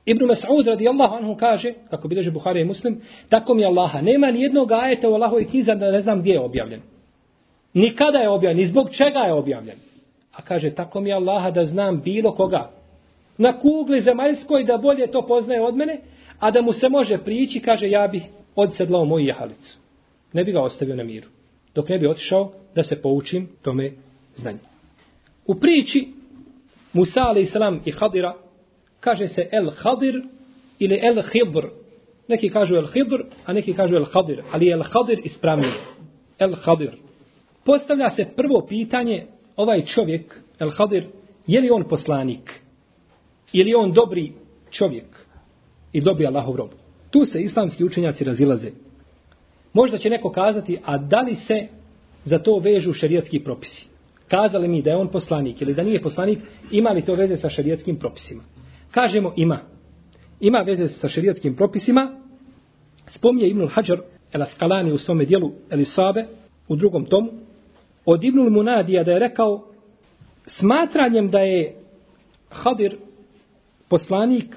[0.06, 4.42] Ibn Mas'ud radijallahu anhu kaže, kako bileže Buhari i Muslim, tako mi Allaha, nema ni
[4.42, 6.82] jednog ajeta u Allahovoj knjizi da ne znam gdje je objavljen.
[7.74, 9.78] Nikada je objavljen, ni zbog čega je objavljen.
[10.34, 12.79] A kaže, tako mi Allaha da znam bilo koga.
[13.40, 16.00] Na kugli zemaljskoj da bolje to poznaje od mene,
[16.40, 18.24] a da mu se može prići, kaže, ja bih
[18.56, 19.78] odsedlao moju jahalicu.
[20.34, 21.28] Ne bi ga ostavio na miru.
[21.76, 23.92] Dok ne bi otišao da se poučim tome
[24.36, 24.60] znanju.
[25.48, 26.08] U priči
[26.94, 27.56] Musa a.s.
[27.86, 28.34] i Hadira
[29.00, 30.22] kaže se El Hadir
[30.80, 31.68] ili El Hibr.
[32.28, 34.44] Neki kažu El Hibr, a neki kažu El Hadir.
[34.52, 35.74] Ali El Hadir ispravnije.
[36.40, 36.92] El Hadir.
[37.66, 39.26] Postavlja se prvo pitanje,
[39.56, 41.08] ovaj čovjek, El Hadir,
[41.48, 42.62] je li on poslanik?
[43.54, 44.34] Ili on dobri
[44.72, 45.26] čovjek?
[45.94, 46.70] I dobri Allahov rob?
[47.10, 48.72] Tu se islamski učenjaci razilaze.
[49.74, 51.68] Možda će neko kazati, a da li se
[52.26, 53.88] za to vežu šerijatski propisi?
[54.28, 56.40] Kazali mi da je on poslanik ili da nije poslanik,
[56.72, 58.44] ima li to veze sa šerijatskim propisima?
[58.92, 59.60] Kažemo ima.
[60.40, 62.16] Ima veze sa šerijatskim propisima.
[63.08, 64.00] Spomnije Ibnul Hajar
[64.34, 66.26] el Askalani u svome dijelu Elisabe
[66.68, 67.32] u drugom tomu.
[68.06, 69.66] Od Ibnul Munadija da je rekao
[70.46, 71.76] smatranjem da je
[72.50, 72.98] Hadir
[73.90, 74.56] poslanik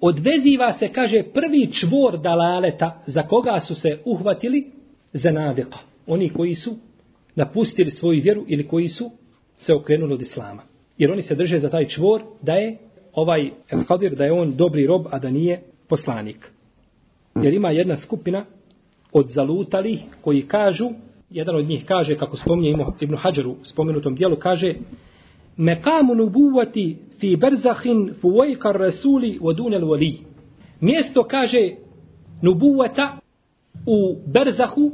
[0.00, 4.70] odveziva se, kaže, prvi čvor dalaleta za koga su se uhvatili
[5.12, 5.78] za nadeka.
[6.06, 6.76] Oni koji su
[7.34, 9.10] napustili svoju vjeru ili koji su
[9.56, 10.62] se okrenuli od islama.
[10.98, 12.78] Jer oni se drže za taj čvor da je
[13.14, 16.52] ovaj El-Hadir, da je on dobri rob, a da nije poslanik.
[17.34, 18.44] Jer ima jedna skupina
[19.12, 20.90] od zalutali koji kažu,
[21.30, 24.74] jedan od njih kaže, kako spominje Ibn Hajaru u spomenutom dijelu, kaže
[25.56, 30.18] Mekamu nubuvati fi berzahin fuvojkar rasuli vodunel voli.
[30.80, 31.70] Mjesto kaže
[32.42, 33.18] nubuvata
[33.86, 34.92] u berzahu,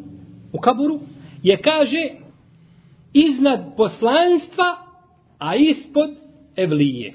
[0.53, 1.01] u kaburu,
[1.43, 2.11] je kaže
[3.13, 4.77] iznad poslanstva,
[5.39, 6.11] a ispod
[6.57, 7.15] evlije.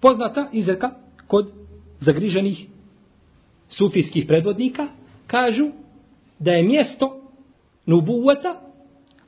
[0.00, 0.90] Poznata izreka
[1.26, 1.52] kod
[2.00, 2.66] zagriženih
[3.68, 4.88] sufijskih predvodnika,
[5.26, 5.68] kažu
[6.38, 7.20] da je mjesto
[7.86, 8.60] nubuvata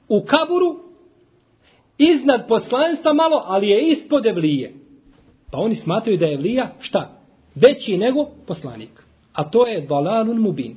[0.08, 0.91] u kaburu
[1.98, 4.72] iznad poslanstva malo, ali je ispod evlije.
[5.50, 7.11] Pa oni smatraju da je evlija šta?
[7.55, 8.90] Veći nego poslanik.
[9.33, 10.76] A to je dalalun mubin.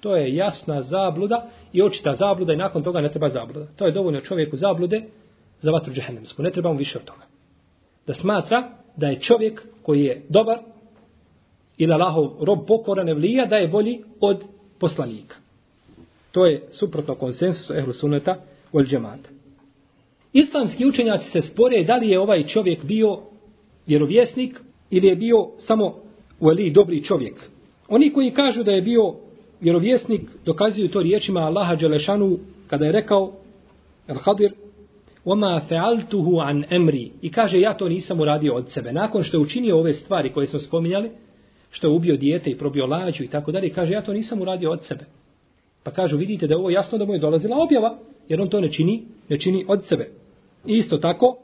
[0.00, 3.66] To je jasna zabluda i očita zabluda i nakon toga ne treba zabluda.
[3.76, 5.02] To je dovoljno čovjeku zablude
[5.60, 6.42] za vatru džehennemsku.
[6.42, 7.22] Ne trebamo više od toga.
[8.06, 10.58] Da smatra da je čovjek koji je dobar
[11.76, 14.44] ili Allahov rob pokoran evlija da je bolji od
[14.78, 15.36] poslanika.
[16.32, 18.36] To je suprotno konsensusu ehlu sunneta
[18.72, 19.28] ol džemata.
[20.38, 23.18] Islamski učenjaci se spore da li je ovaj čovjek bio
[23.86, 25.94] vjerovjesnik ili je bio samo
[26.40, 27.50] veli dobri čovjek.
[27.88, 29.14] Oni koji kažu da je bio
[29.60, 33.32] vjerovjesnik dokazuju to riječima Allaha Đelešanu kada je rekao
[34.08, 34.52] Al-Hadir
[35.24, 37.10] وَمَا فَعَلْتُهُ an emri.
[37.22, 38.92] I kaže, ja to nisam uradio od sebe.
[38.92, 41.10] Nakon što je učinio ove stvari koje smo spominjali,
[41.70, 44.70] što je ubio dijete i probio lađu i tako dalje, kaže, ja to nisam uradio
[44.70, 45.04] od sebe.
[45.82, 48.60] Pa kažu, vidite da je ovo jasno da mu je dolazila objava, jer on to
[48.60, 50.25] ne čini, ne čini od sebe
[50.65, 51.35] I isto tako,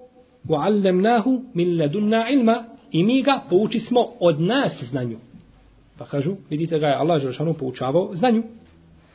[0.49, 5.17] وَعَلَّمْنَاهُ مِنْ لَدُنَّا ilma I mi ga pouči smo od nas znanju.
[5.97, 8.43] Pa kažu, vidite ga je Allah Želšanu poučavao znanju.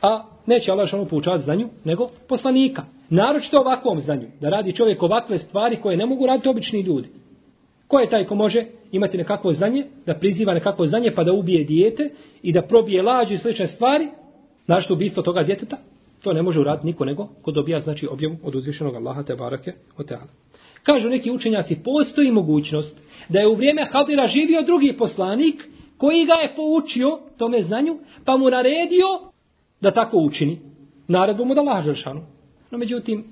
[0.01, 2.83] A neće Allah Želšanu poučavati znanju, nego poslanika.
[3.09, 4.27] Naročito ovakvom znanju.
[4.41, 7.09] Da radi čovjek ovakve stvari koje ne mogu raditi obični ljudi.
[7.87, 11.63] Ko je taj ko može imati nekakvo znanje, da priziva nekakvo znanje pa da ubije
[11.63, 12.09] dijete
[12.43, 14.07] i da probije lađu i slične stvari,
[14.65, 15.77] znaš što ubistvo toga djeteta,
[16.22, 19.72] to ne može uraditi niko nego ko dobija znači objavu od uzvišenog Allaha te barake
[19.96, 20.28] o teala.
[20.82, 25.64] Kažu neki učenjaci, postoji mogućnost da je u vrijeme Hadira živio drugi poslanik
[25.96, 29.06] koji ga je poučio tome znanju, pa mu naredio
[29.80, 30.58] da tako učini.
[31.08, 32.20] Naredbu mu da Allah Žešanu.
[32.70, 33.24] No međutim,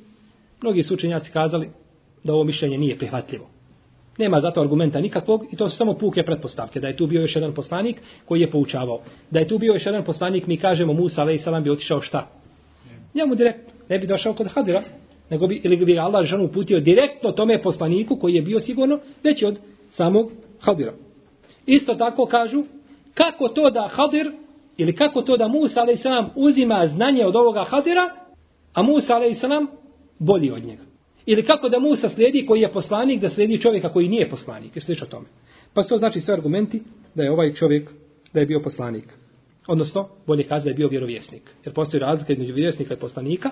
[0.62, 1.70] mnogi su učenjaci kazali
[2.24, 3.46] da ovo mišljenje nije prihvatljivo.
[4.18, 6.80] Nema zato argumenta nikakvog i to su samo puke pretpostavke.
[6.80, 9.00] Da je tu bio još jedan poslanik koji je poučavao.
[9.30, 12.28] Da je tu bio još jedan poslanik, mi kažemo Musa, ali salam bi otišao šta?
[13.16, 13.72] Njemu direktno.
[13.88, 14.82] ne bi došao kod Hadira,
[15.30, 19.46] nego bi, ili bi Allah žanu uputio direktno tome poslaniku koji je bio sigurno veći
[19.46, 19.58] od
[19.90, 20.92] samog Hadira.
[21.66, 22.64] Isto tako kažu,
[23.14, 24.32] kako to da Hadir,
[24.76, 26.04] ili kako to da Musa a.s.
[26.34, 28.08] uzima znanje od ovoga Hadira,
[28.74, 29.44] a Musa a.s.
[30.18, 30.82] bolji od njega.
[31.26, 34.76] Ili kako da Musa slijedi koji je poslanik, da slijedi čovjeka koji nije poslanik.
[34.76, 35.26] I slično tome.
[35.74, 36.82] Pa to znači sve argumenti
[37.14, 37.90] da je ovaj čovjek,
[38.32, 39.04] da je bio poslanik.
[39.66, 41.42] Odnosno, bolje kazi da je bio vjerovjesnik.
[41.64, 43.50] Jer postoji razlika između vjerovjesnika i poslanika,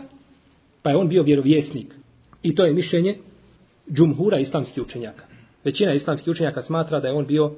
[0.82, 1.94] pa je on bio vjerovjesnik.
[2.42, 3.16] I to je mišljenje
[3.92, 5.24] džumhura islamskih učenjaka.
[5.64, 7.52] Većina islamskih učenjaka smatra da je on bio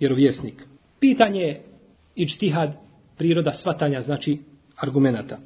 [0.00, 0.66] vjerovjesnik.
[1.00, 1.62] Pitanje je
[2.14, 2.72] ičtihad
[3.18, 4.38] priroda svatanja, znači
[4.76, 5.38] argumenata.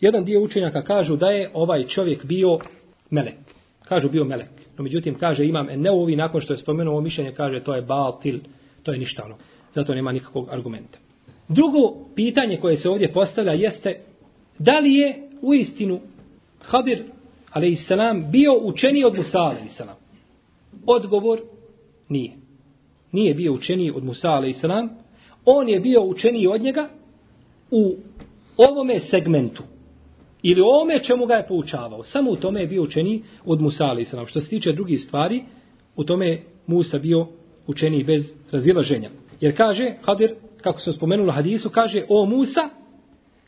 [0.00, 2.58] Jedan dio učenjaka kažu da je ovaj čovjek bio
[3.10, 3.34] melek.
[3.84, 4.50] Kažu bio melek.
[4.78, 8.38] No međutim kaže imam neovi nakon što je spomenuo ovo mišljenje kaže to je batil,
[8.82, 9.36] to je ništa ono.
[9.74, 10.98] Zato nema nikakvog argumenta.
[11.54, 14.00] Drugo pitanje koje se ovdje postavlja jeste
[14.58, 16.00] da li je u istinu
[16.60, 17.02] Hadir
[17.52, 17.90] a.s.
[18.30, 19.80] bio učeniji od Musa a.s.
[20.86, 21.40] Odgovor
[22.08, 22.32] nije.
[23.12, 24.64] Nije bio učeniji od Musa a.s.
[25.44, 26.88] On je bio učeniji od njega
[27.70, 27.96] u
[28.56, 29.62] ovome segmentu.
[30.42, 32.04] Ili o ome čemu ga je poučavao.
[32.04, 34.30] Samo u tome je bio učeniji od Musa a.s.
[34.30, 35.42] Što se tiče drugih stvari,
[35.96, 37.26] u tome Musa bio
[37.66, 39.10] učeniji bez razilaženja.
[39.40, 42.68] Jer kaže Hadir kako se spomenulo hadisu, kaže, o Musa,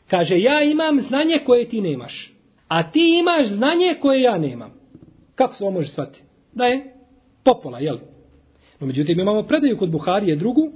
[0.09, 2.33] kaže, ja imam znanje koje ti nemaš,
[2.67, 4.73] a ti imaš znanje koje ja nemam.
[5.35, 6.23] Kako se ovo može shvatiti?
[6.53, 6.93] Da je
[7.43, 7.97] popola, jel?
[8.79, 10.71] No, međutim, imamo predaju kod Buharije drugu,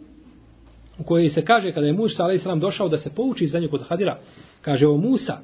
[0.99, 2.60] u kojoj se kaže, kada je Musa, a.s.
[2.60, 4.19] došao da se pouči znanje kod Hadira,
[4.62, 5.38] kaže, o Musa,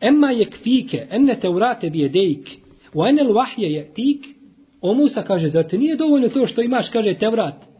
[0.00, 2.48] emma je kfike, enne te urate bi jedejk,
[2.94, 4.26] u enel vahje je tik,
[4.80, 7.71] o Musa, kaže, zar ti nije dovoljno to što imaš, kaže, te vrat,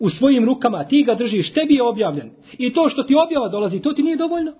[0.00, 2.30] u svojim rukama, ti ga držiš, tebi je objavljen.
[2.58, 4.52] I to što ti objava dolazi, to ti nije dovoljno.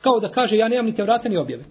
[0.00, 1.64] Kao da kaže, ja nemam ni te vrata ni objave.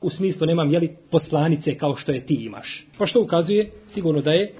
[0.00, 2.86] U smislu nemam, jeli, poslanice kao što je ti imaš.
[2.98, 4.52] Pa što ukazuje, sigurno da je,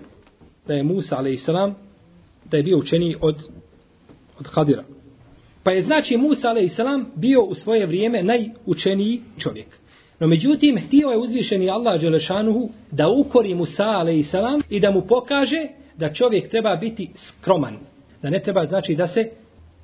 [0.67, 1.47] da je Musa, a.s.
[2.51, 3.37] da je bio učeniji od,
[4.41, 4.85] od Hadira.
[5.63, 6.79] Pa je znači Musa, a.s.
[7.17, 9.67] bio u svoje vrijeme najučeniji čovjek.
[10.21, 14.35] No međutim, htio je uzvišeni Allah Đelešanuhu da ukori Musa, a.s.
[14.71, 17.77] i da mu pokaže da čovjek treba biti skroman,
[18.27, 19.31] da ne treba znači da se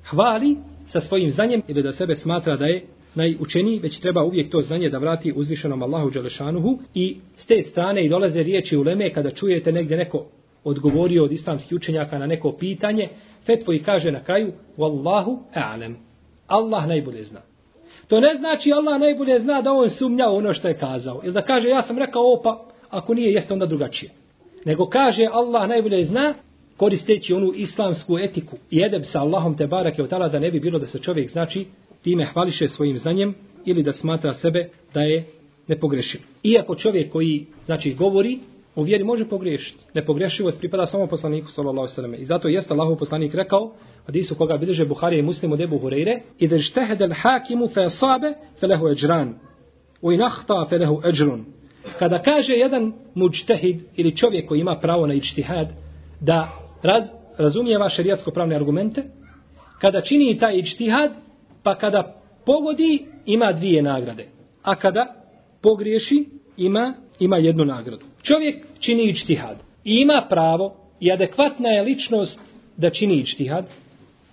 [0.09, 2.83] hvali sa svojim znanjem ili da sebe smatra da je
[3.15, 8.05] najučeniji, već treba uvijek to znanje da vrati uzvišenom Allahu Đelešanuhu i s te strane
[8.05, 10.25] i dolaze riječi u Leme kada čujete negdje neko
[10.63, 13.07] odgovorio od islamskih učenjaka na neko pitanje,
[13.45, 15.93] fetvo i kaže na kraju Wallahu a'lem.
[16.47, 17.41] Allah najbolje zna.
[18.07, 21.21] To ne znači Allah najbolje zna da on sumnja ono što je kazao.
[21.23, 24.11] Ili da kaže ja sam rekao ovo pa ako nije jeste onda drugačije.
[24.65, 26.33] Nego kaže Allah najbolje zna
[26.77, 30.59] koristeći onu islamsku etiku i edeb sa Allahom te barake od tala da ne bi
[30.59, 31.65] bilo da se čovjek znači
[32.03, 35.25] time hvališe svojim znanjem ili da smatra sebe da je
[35.67, 36.21] nepogrešiv.
[36.43, 38.39] Iako čovjek koji znači govori
[38.75, 39.83] u vjeri može pogriješiti.
[39.93, 43.73] Nepogrešivost pripada samo poslaniku sallallahu alejhi I zato jeste Allahov poslanik rekao
[44.05, 48.87] hadisu koga bilježe Buharija i Muslim od Abu Hurajre "Idza ijtahada al-hakimu fa asabe falahu
[48.87, 49.33] ajran
[50.01, 51.45] wa in akhta falahu ajrun.
[51.99, 55.67] Kada kaže jedan mujtahid ili čovjek koji ima pravo na ijtihad
[56.21, 57.03] da raz,
[57.37, 59.03] razumijeva šerijatsko pravne argumente,
[59.81, 61.11] kada čini taj ičtihad,
[61.63, 64.27] pa kada pogodi, ima dvije nagrade.
[64.63, 65.13] A kada
[65.61, 66.25] pogriješi,
[66.57, 68.05] ima, ima jednu nagradu.
[68.23, 72.39] Čovjek čini ičtihad i ima pravo i adekvatna je ličnost
[72.77, 73.65] da čini ičtihad,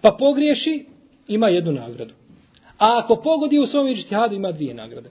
[0.01, 0.85] pa pogriješi,
[1.29, 2.15] ima jednu nagradu.
[2.79, 5.11] A ako pogodi u svom ičtihadu, ima dvije nagrade.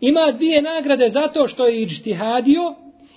[0.00, 2.74] Ima dvije nagrade zato što je ičtihadio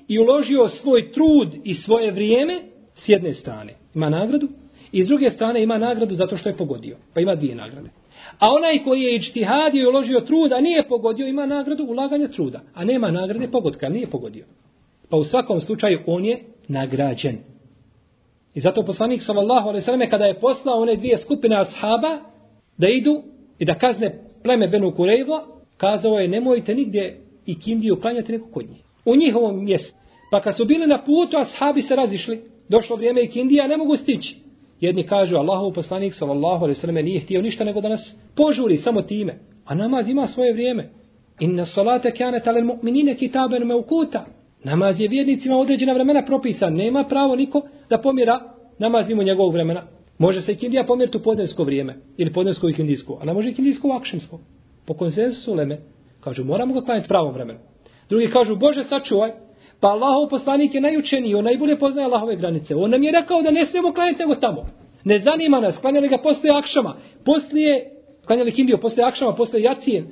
[0.08, 2.62] i uložio svoj trud i svoje vrijeme,
[2.96, 4.48] s jedne strane ima nagradu
[4.92, 6.98] i s druge strane ima nagradu zato što je pogodio.
[7.14, 7.90] Pa ima dvije nagrade.
[8.40, 12.62] A onaj koji je ičtihadio i uložio truda, nije pogodio, ima nagradu ulaganja truda.
[12.74, 14.46] A nema nagrade pogodka, nije pogodio.
[15.10, 17.38] Pa u svakom slučaju on je nagrađen.
[18.54, 22.18] I zato poslanik sallallahu alejhi ve selleme kada je poslao one dvije skupine ashaba
[22.78, 23.24] da idu
[23.60, 25.46] i da kazne pleme Benu Kurejva,
[25.78, 28.84] kazao je nemojte nigdje i kindiju klanjati neko kod njih.
[29.06, 29.96] U njihovom mjestu.
[30.32, 33.98] Pa kad su bili na putu, ashabi se razišli došlo vrijeme i Kindija, ne mogu
[33.98, 34.38] stići.
[34.80, 39.02] Jedni kažu, Allahov poslanik, sallallahu alaihi sallam, nije htio ništa nego da nas požuri samo
[39.02, 39.40] time.
[39.66, 40.90] A namaz ima svoje vrijeme.
[41.40, 44.26] Inna salate kjane talel mu'minine kitaben me ukuta.
[44.64, 46.74] Namaz je vjernicima određena vremena propisan.
[46.74, 48.40] Nema pravo niko da pomjera
[48.80, 49.84] namaz mimo njegovog vremena.
[50.18, 51.96] Može se Kindija pomjeriti u podnesko vrijeme.
[52.18, 53.18] Ili podnesko i kindijsko.
[53.22, 54.40] A ne može i kindijsko u akšemsko.
[54.86, 55.78] Po konsensusu leme.
[56.20, 57.60] Kažu, moramo ga klanjati pravom vremenu.
[58.10, 59.32] Drugi kažu, Bože, sačuvaj.
[59.86, 62.76] Pa Allahov poslanik je najučeniji, on najbolje poznaje Allahove granice.
[62.76, 64.66] On nam je rekao da ne smijemo klanjati nego tamo.
[65.04, 66.96] Ne zanima nas, klanjali ga poslije akšama.
[67.26, 67.92] Poslije,
[68.26, 70.06] klanjali kindiju, poslije akšama, poslije jacije.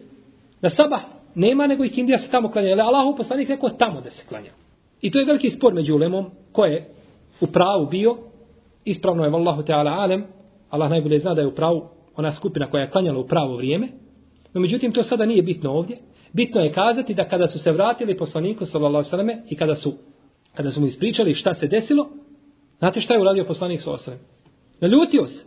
[0.61, 1.01] Na sabah,
[1.35, 2.71] nema nego i kindija se tamo klanja.
[2.71, 4.51] Ali Allahov poslanik rekao tamo da se klanja.
[5.01, 6.89] I to je veliki spor među ulemom, ko je
[7.41, 8.17] u pravu bio,
[8.85, 10.25] ispravno je vallahu teala alem,
[10.69, 11.83] Allah najbolje zna da je u pravu
[12.15, 13.87] ona skupina koja je klanjala u pravo vrijeme,
[14.53, 15.97] no međutim to sada nije bitno ovdje,
[16.33, 19.93] Bitno je kazati da kada su se vratili poslaniku sallallahu alejhi i kada su
[20.53, 22.09] kada su mu ispričali šta se desilo,
[22.79, 24.25] znate šta je uradio poslanik sallallahu alejhi
[24.79, 25.43] Naljutio se.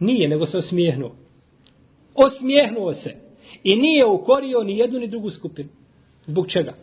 [0.00, 1.12] Nije, nego se osmijehnuo.
[2.14, 3.14] Osmijehnuo se.
[3.64, 5.68] I nije ukorio ni jednu ni drugu skupinu.
[6.26, 6.74] Zbog čega?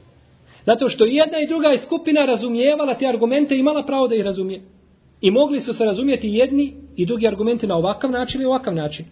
[0.66, 4.24] Zato što jedna i druga je skupina razumijevala te argumente i imala pravo da ih
[4.24, 4.62] razumije.
[5.22, 9.06] I mogli su se razumijeti jedni i drugi argumenti na ovakav način i ovakav način.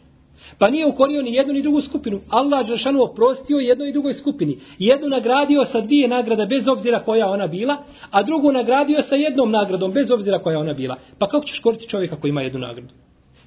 [0.59, 2.19] Pa nije ukorio ni jednu ni drugu skupinu.
[2.29, 4.57] Allah Đelšanu oprostio jednoj i drugoj skupini.
[4.79, 7.77] Jednu nagradio sa dvije nagrade bez obzira koja ona bila,
[8.11, 10.95] a drugu nagradio sa jednom nagradom bez obzira koja ona bila.
[11.19, 12.93] Pa kako ćeš koriti čovjeka koji ima jednu nagradu?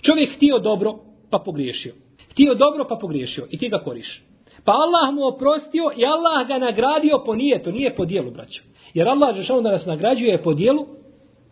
[0.03, 0.95] Čovjek htio dobro,
[1.31, 1.93] pa pogriješio.
[2.31, 3.47] Htio dobro, pa pogriješio.
[3.51, 4.23] I ti ga koriš.
[4.65, 8.63] Pa Allah mu oprostio i Allah ga nagradio po nijetu, nije po dijelu, braćo.
[8.95, 10.87] Jer Allah Đelšanu da nas nagrađuje po dijelu,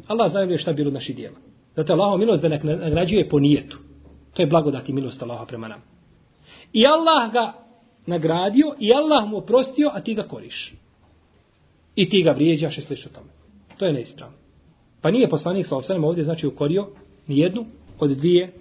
[0.07, 1.37] Allah zna šta bilo naši dijela.
[1.77, 3.79] Zato je Allahom milost da nagrađuje po nijetu.
[4.37, 5.83] To je blagodat i milost Allaha prema nam.
[6.73, 7.53] I Allah ga
[8.07, 10.75] nagradio i Allah mu oprostio, a ti ga koriš.
[11.95, 13.29] I ti ga vrijeđaš i slično tome.
[13.79, 14.37] To je neispravno.
[15.03, 16.89] Pa nije poslanik sa osvrame ovdje znači ukorio
[17.27, 17.67] ni jednu
[17.99, 18.53] od dvije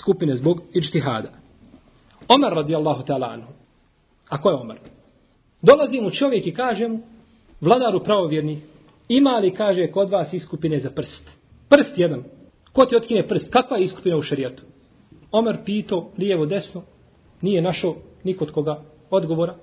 [0.00, 1.28] skupine zbog ičtihada.
[2.28, 3.52] Omar radijallahu ta'ala anhu.
[4.28, 4.78] A ko je Omar?
[5.62, 6.98] Dolazi mu čovjek i kaže mu,
[7.60, 8.60] vladaru pravovjerni,
[9.08, 11.30] ima li, kaže, kod vas iskupine za prst?
[11.68, 12.24] Prst jedan.
[12.72, 13.50] Ko ti otkine prst?
[13.50, 14.62] Kakva je iskupina u šarijatu?
[15.32, 16.82] Omer pito lijevo desno,
[17.40, 19.56] nije našo nikod koga odgovora.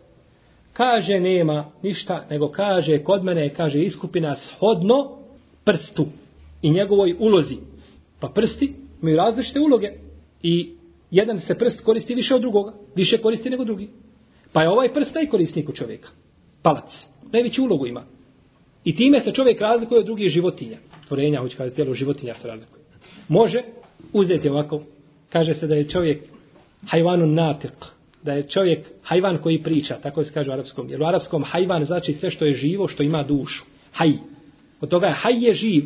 [0.74, 5.18] Kaže nema ništa, nego kaže kod mene, kaže iskupina shodno
[5.64, 6.06] prstu
[6.62, 7.56] i njegovoj ulozi.
[8.20, 9.92] Pa prsti imaju različite uloge
[10.44, 10.74] i
[11.12, 13.90] jedan se prst koristi više od drugoga, više koristi nego drugi.
[14.54, 16.10] Pa je ovaj prst najkorisnik u čovjeka.
[16.62, 17.06] Palac.
[17.32, 18.04] Najveću ulogu ima.
[18.84, 20.78] I time se čovjek razlikuje od drugih životinja.
[21.08, 22.84] Tvorenja, hoće kada tijelo životinja se razlikuje.
[23.28, 23.64] Može
[24.14, 24.82] uzeti ovako
[25.30, 26.24] kaže se da je čovjek
[26.88, 27.86] hajvanun natiq,
[28.24, 30.90] da je čovjek hajvan koji priča, tako se kaže u arapskom.
[30.90, 33.64] Jer u arapskom hajvan znači sve što je živo, što ima dušu.
[33.92, 34.14] Haj.
[34.82, 35.84] Od toga je haj je živ.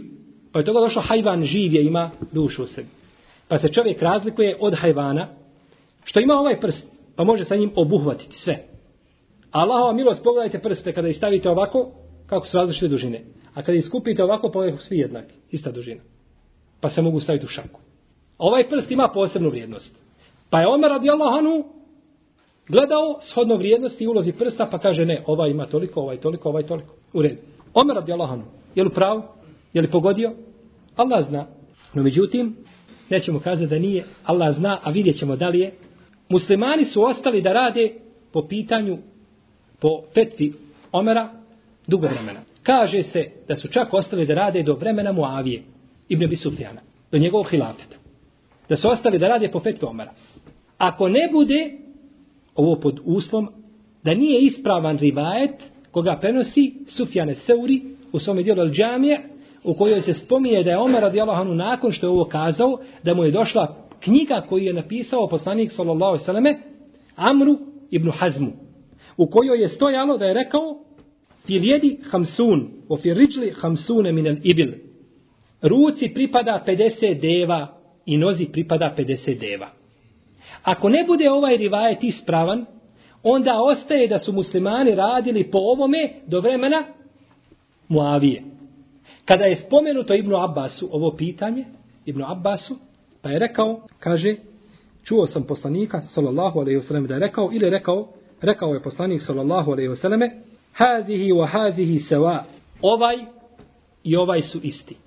[0.52, 2.88] Pa je toga došlo hajvan živ je, ima dušu u sebi.
[3.48, 5.28] Pa se čovjek razlikuje od hajvana,
[6.04, 8.58] što ima ovaj prst, pa može sa njim obuhvatiti sve.
[9.52, 11.92] Allahova milost, pogledajte prste, kada ih stavite ovako,
[12.28, 13.22] kako su različite dužine.
[13.54, 16.02] A kada ih skupite ovako, pa su svi jednaki, ista dužina.
[16.82, 17.83] Pa se mogu staviti u šaku.
[18.44, 20.00] Ovaj prst ima posebnu vrijednost.
[20.50, 21.64] Pa je Omer radijallahu anhu
[22.68, 26.64] gledao shodno vrijednosti i ulozi prsta, pa kaže ne, ovaj ima toliko, ovaj toliko, ovaj
[26.64, 26.96] toliko.
[27.14, 27.38] U redu.
[27.74, 29.24] Omer radijallahu anhu, je li pravo?
[29.74, 30.34] Je li pogodio?
[30.96, 31.46] Allah zna.
[31.94, 32.56] No međutim,
[33.10, 34.04] nećemo kazati da nije.
[34.24, 35.72] Allah zna, a vidjet ćemo da li je.
[36.30, 37.94] Muslimani su ostali da rade
[38.34, 38.98] po pitanju,
[39.80, 40.54] po fetvi
[40.92, 41.30] Omera,
[41.88, 42.40] dugo vremena.
[42.64, 45.64] Kaže se da su čak ostali da rade do vremena Muavije,
[46.10, 46.82] Ibn Bisufjana,
[47.12, 48.03] do njegovog hilafeta
[48.70, 50.12] da su ostali da rade po fetve Omara.
[50.78, 51.72] Ako ne bude,
[52.56, 53.50] ovo pod uslovom,
[54.04, 59.20] da nije ispravan rivajet koga prenosi Sufjane Seuri u svome dijelu Al-đamije,
[59.64, 63.14] u kojoj se spominje da je Omar radijallahu anhu nakon što je ovo kazao, da
[63.14, 66.58] mu je došla knjiga koju je napisao poslanik sallallahu sallame
[67.16, 67.58] Amru
[67.92, 68.52] ibn Hazmu,
[69.18, 70.84] u kojoj je stojalo da je rekao
[71.46, 74.72] ti vjedi hamsun, o fil riđli hamsune minel ibil.
[75.62, 77.73] Ruci pripada 50 deva
[78.06, 79.70] i nozi pripada 50 deva.
[80.64, 82.66] Ako ne bude ovaj rivajet ispravan,
[83.24, 86.84] onda ostaje da su muslimani radili po ovome do vremena
[87.88, 88.44] Muavije.
[89.26, 91.66] Kada je spomenuto Ibnu Abbasu ovo pitanje,
[92.06, 92.76] Ibnu Abbasu,
[93.22, 94.36] pa je rekao, kaže,
[95.04, 98.08] čuo sam poslanika, sallallahu alaihi wasallam, da je rekao, ili rekao,
[98.42, 100.30] rekao je poslanik, sallallahu alaihi wasallam,
[100.74, 102.44] hazihi wa hazihi seva,
[102.82, 103.16] ovaj
[104.04, 105.03] i ovaj su isti.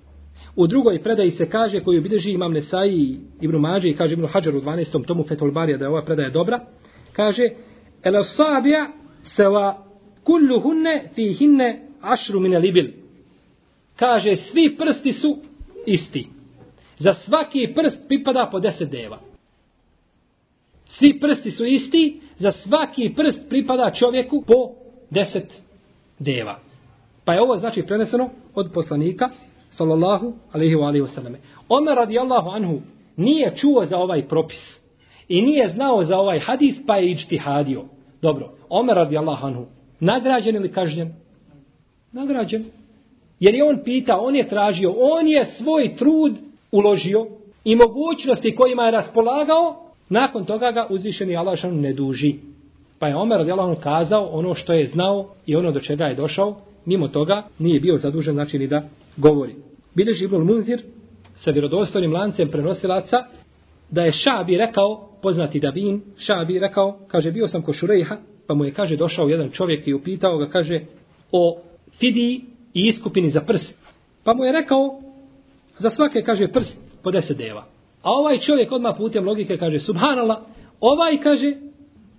[0.57, 4.27] U drugoj predaji se kaže koju bilježi imam Nesai i Ibn Mađe i kaže Ibn
[4.27, 5.05] Hajar u 12.
[5.05, 6.59] tomu Fetul Barija da je ova predaja dobra.
[7.13, 7.43] Kaže
[8.03, 8.87] El sabija
[9.23, 9.83] seva
[10.23, 12.87] kullu hunne fi hinne ašru mine libil.
[13.95, 15.37] Kaže svi prsti su
[15.85, 16.27] isti.
[16.99, 19.19] Za svaki prst pripada po deset deva.
[20.85, 24.71] Svi prsti su isti, za svaki prst pripada čovjeku po
[25.09, 25.61] deset
[26.19, 26.59] deva.
[27.25, 29.29] Pa je ovo znači preneseno od poslanika,
[29.71, 31.37] sallallahu alaihi wa alaihi sallame.
[31.69, 32.79] Omer radijallahu anhu
[33.17, 34.79] nije čuo za ovaj propis
[35.27, 37.83] i nije znao za ovaj hadis, pa je ičtihadio.
[38.21, 39.65] Dobro, Omer radijallahu anhu,
[39.99, 41.13] nagrađen ili kažnjen?
[42.11, 42.65] Nagrađen.
[43.39, 46.37] Jer je on pitao, on je tražio, on je svoj trud
[46.71, 47.27] uložio
[47.63, 49.75] i mogućnosti kojima je raspolagao,
[50.09, 52.35] nakon toga ga uzvišeni Allah ne duži.
[52.99, 56.15] Pa je Omer radijallahu anhu kazao ono što je znao i ono do čega je
[56.15, 56.55] došao,
[56.85, 58.81] mimo toga nije bio zadužen znači ni da
[59.17, 59.55] govori.
[59.95, 60.81] Bileži Ibnul Munzir
[61.35, 63.23] sa vjerodostojnim lancem prenosilaca
[63.89, 68.65] da je Šabi rekao, poznati Davin, Šabi rekao, kaže, bio sam ko Šurejha, pa mu
[68.65, 70.81] je, kaže, došao jedan čovjek i upitao ga, kaže,
[71.31, 71.59] o
[71.99, 72.41] fidiji
[72.73, 73.75] i iskupini za prst.
[74.23, 75.01] Pa mu je rekao,
[75.79, 77.65] za svake, kaže, prst po deset deva.
[78.03, 80.37] A ovaj čovjek odmah putem logike kaže, subhanallah,
[80.79, 81.53] ovaj, kaže,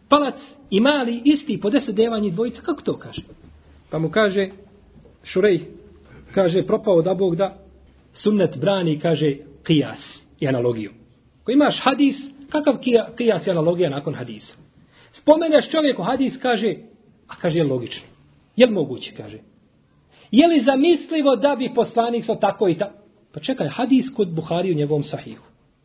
[0.09, 0.35] palac
[0.71, 3.23] i mali isti po deset deva njih dvojica, kako to kaže?
[3.91, 4.49] Pa mu kaže,
[5.25, 5.61] Šurej,
[6.39, 7.55] kaže, propao da Bog da,
[8.13, 9.37] sunnet brani, kaže,
[9.67, 10.93] kijas i analogiju.
[11.45, 12.17] Ko imaš hadis,
[12.51, 12.79] kakav
[13.17, 14.55] kijas i analogija nakon hadisa?
[15.13, 16.75] Spomeneš čovjeku hadis, kaže,
[17.29, 18.07] a kaže, je logično.
[18.57, 19.39] Je li moguće, kaže?
[20.31, 22.95] Je li zamislivo da bi poslanik sa tako i tako?
[23.33, 25.45] Pa čekaj, hadis kod Buhari u njegovom sahihu.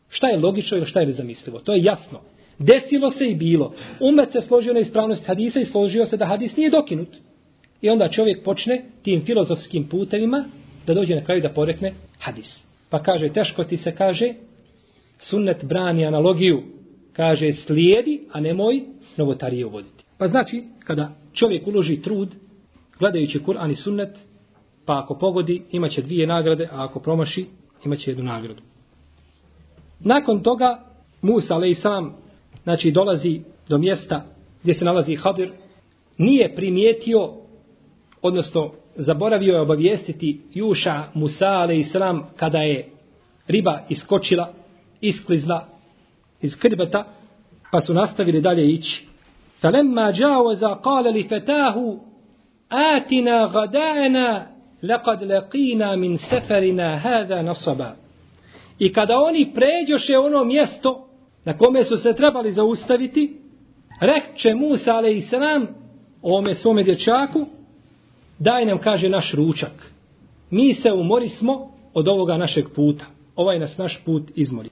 [0.10, 1.60] Šta je logično ili šta je zamislivo?
[1.60, 2.20] To je jasno.
[2.60, 3.74] Desilo se i bilo.
[4.00, 7.10] Umet se složio na ispravnost hadisa i složio se da hadis nije dokinut.
[7.84, 10.46] I onda čovjek počne tim filozofskim putevima
[10.88, 12.64] da dođe na kraju da porekne hadis.
[12.90, 14.34] Pa kaže, teško ti se kaže,
[15.20, 16.64] sunnet brani analogiju,
[17.14, 18.84] kaže, slijedi, a nemoj
[19.18, 20.04] novotarije uvoditi.
[20.18, 22.36] Pa znači, kada čovjek uloži trud,
[23.00, 24.18] gledajući Kur'an i sunnet,
[24.86, 27.46] pa ako pogodi, imaće dvije nagrade, a ako promaši,
[27.86, 28.62] imaće jednu nagradu.
[30.00, 30.80] Nakon toga,
[31.22, 32.16] Musa, ale i sam,
[32.64, 34.26] znači, dolazi do mjesta
[34.62, 35.52] gdje se nalazi Hadir,
[36.18, 37.43] nije primijetio,
[38.24, 42.90] odnosno, zaboravio je obavijestiti Juša, Musa, ale islam kada je
[43.48, 44.54] riba iskočila,
[45.02, 45.66] isklizla
[46.42, 47.04] iz krbeta,
[47.72, 49.08] pa su nastavili dalje ići.
[49.62, 52.00] Falemma džawaza qala li fatahu
[52.70, 54.46] atina gadaena
[54.84, 57.96] laqad laqina min safarina hada nasaba.
[58.80, 61.08] I kada oni pređoše ono mjesto
[61.46, 63.38] na kome su se trebali zaustaviti,
[64.02, 65.34] rekče Musa a.s.
[66.22, 67.46] ome svome dječaku,
[68.44, 69.92] daj nam, kaže, naš ručak.
[70.50, 73.06] Mi se umorismo od ovoga našeg puta.
[73.36, 74.70] Ovaj nas naš put izmori.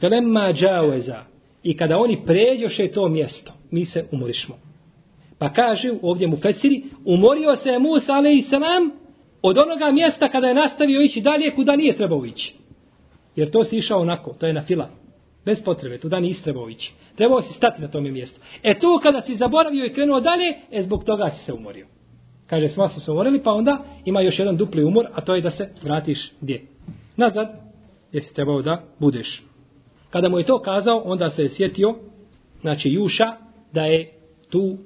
[0.00, 1.24] Felemma džaveza.
[1.62, 4.54] I kada oni pređoše to mjesto, mi se umorišmo.
[5.38, 8.52] Pa kaže ovdje mu Fesiri, umorio se Musa a.s.
[9.42, 12.54] od onoga mjesta kada je nastavio ići dalje kuda nije trebao ići.
[13.36, 14.88] Jer to si išao onako, to je na fila.
[15.44, 16.92] Bez potrebe, tu da nisi trebao ići.
[17.16, 18.40] Trebao si stati na tome mjestu.
[18.62, 21.86] E to kada si zaboravio i krenuo dalje, e zbog toga si se umorio.
[22.46, 25.42] Kaže, sva su se umorili, pa onda ima još jedan dupli umor, a to je
[25.42, 26.66] da se vratiš gdje?
[27.16, 27.48] Nazad,
[28.08, 29.42] gdje si trebao da budeš.
[30.10, 31.94] Kada mu je to kazao, onda se je sjetio,
[32.60, 33.32] znači Juša,
[33.72, 34.12] da je
[34.50, 34.76] tu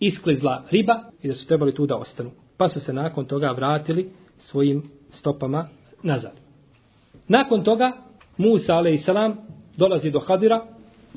[0.00, 2.30] isklizla riba i da su trebali tu da ostanu.
[2.56, 5.68] Pa su se nakon toga vratili svojim stopama
[6.02, 6.32] nazad.
[7.28, 7.92] Nakon toga,
[8.36, 9.08] Musa, a.s.
[9.76, 10.62] dolazi do Hadira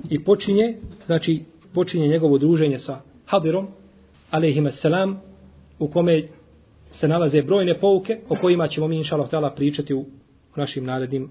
[0.10, 3.68] i počinje, znači, počinje njegovo druženje sa Hadirom,
[4.32, 4.86] a.s
[5.82, 6.24] u kome
[6.92, 10.06] se nalaze brojne pouke o kojima ćemo mi, inša Allah, pričati u
[10.56, 11.30] našim narednim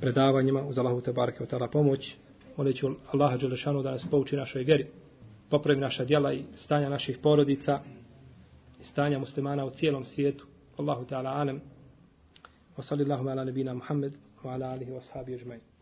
[0.00, 2.14] predavanjima uz Allahu te barke u tala pomoć.
[2.56, 2.76] Molit
[3.12, 4.86] Allaha Đelešanu da nas pouči našoj vjeri,
[5.50, 7.80] popravi naša djela i stanja naših porodica
[8.80, 10.46] i stanja muslimana u cijelom svijetu.
[10.76, 11.60] Allahu ta'ala alem.
[12.76, 14.12] Wa sallallahu ala nabina Muhammed
[14.44, 15.73] wa ala alihi wa sahabi ajma'in.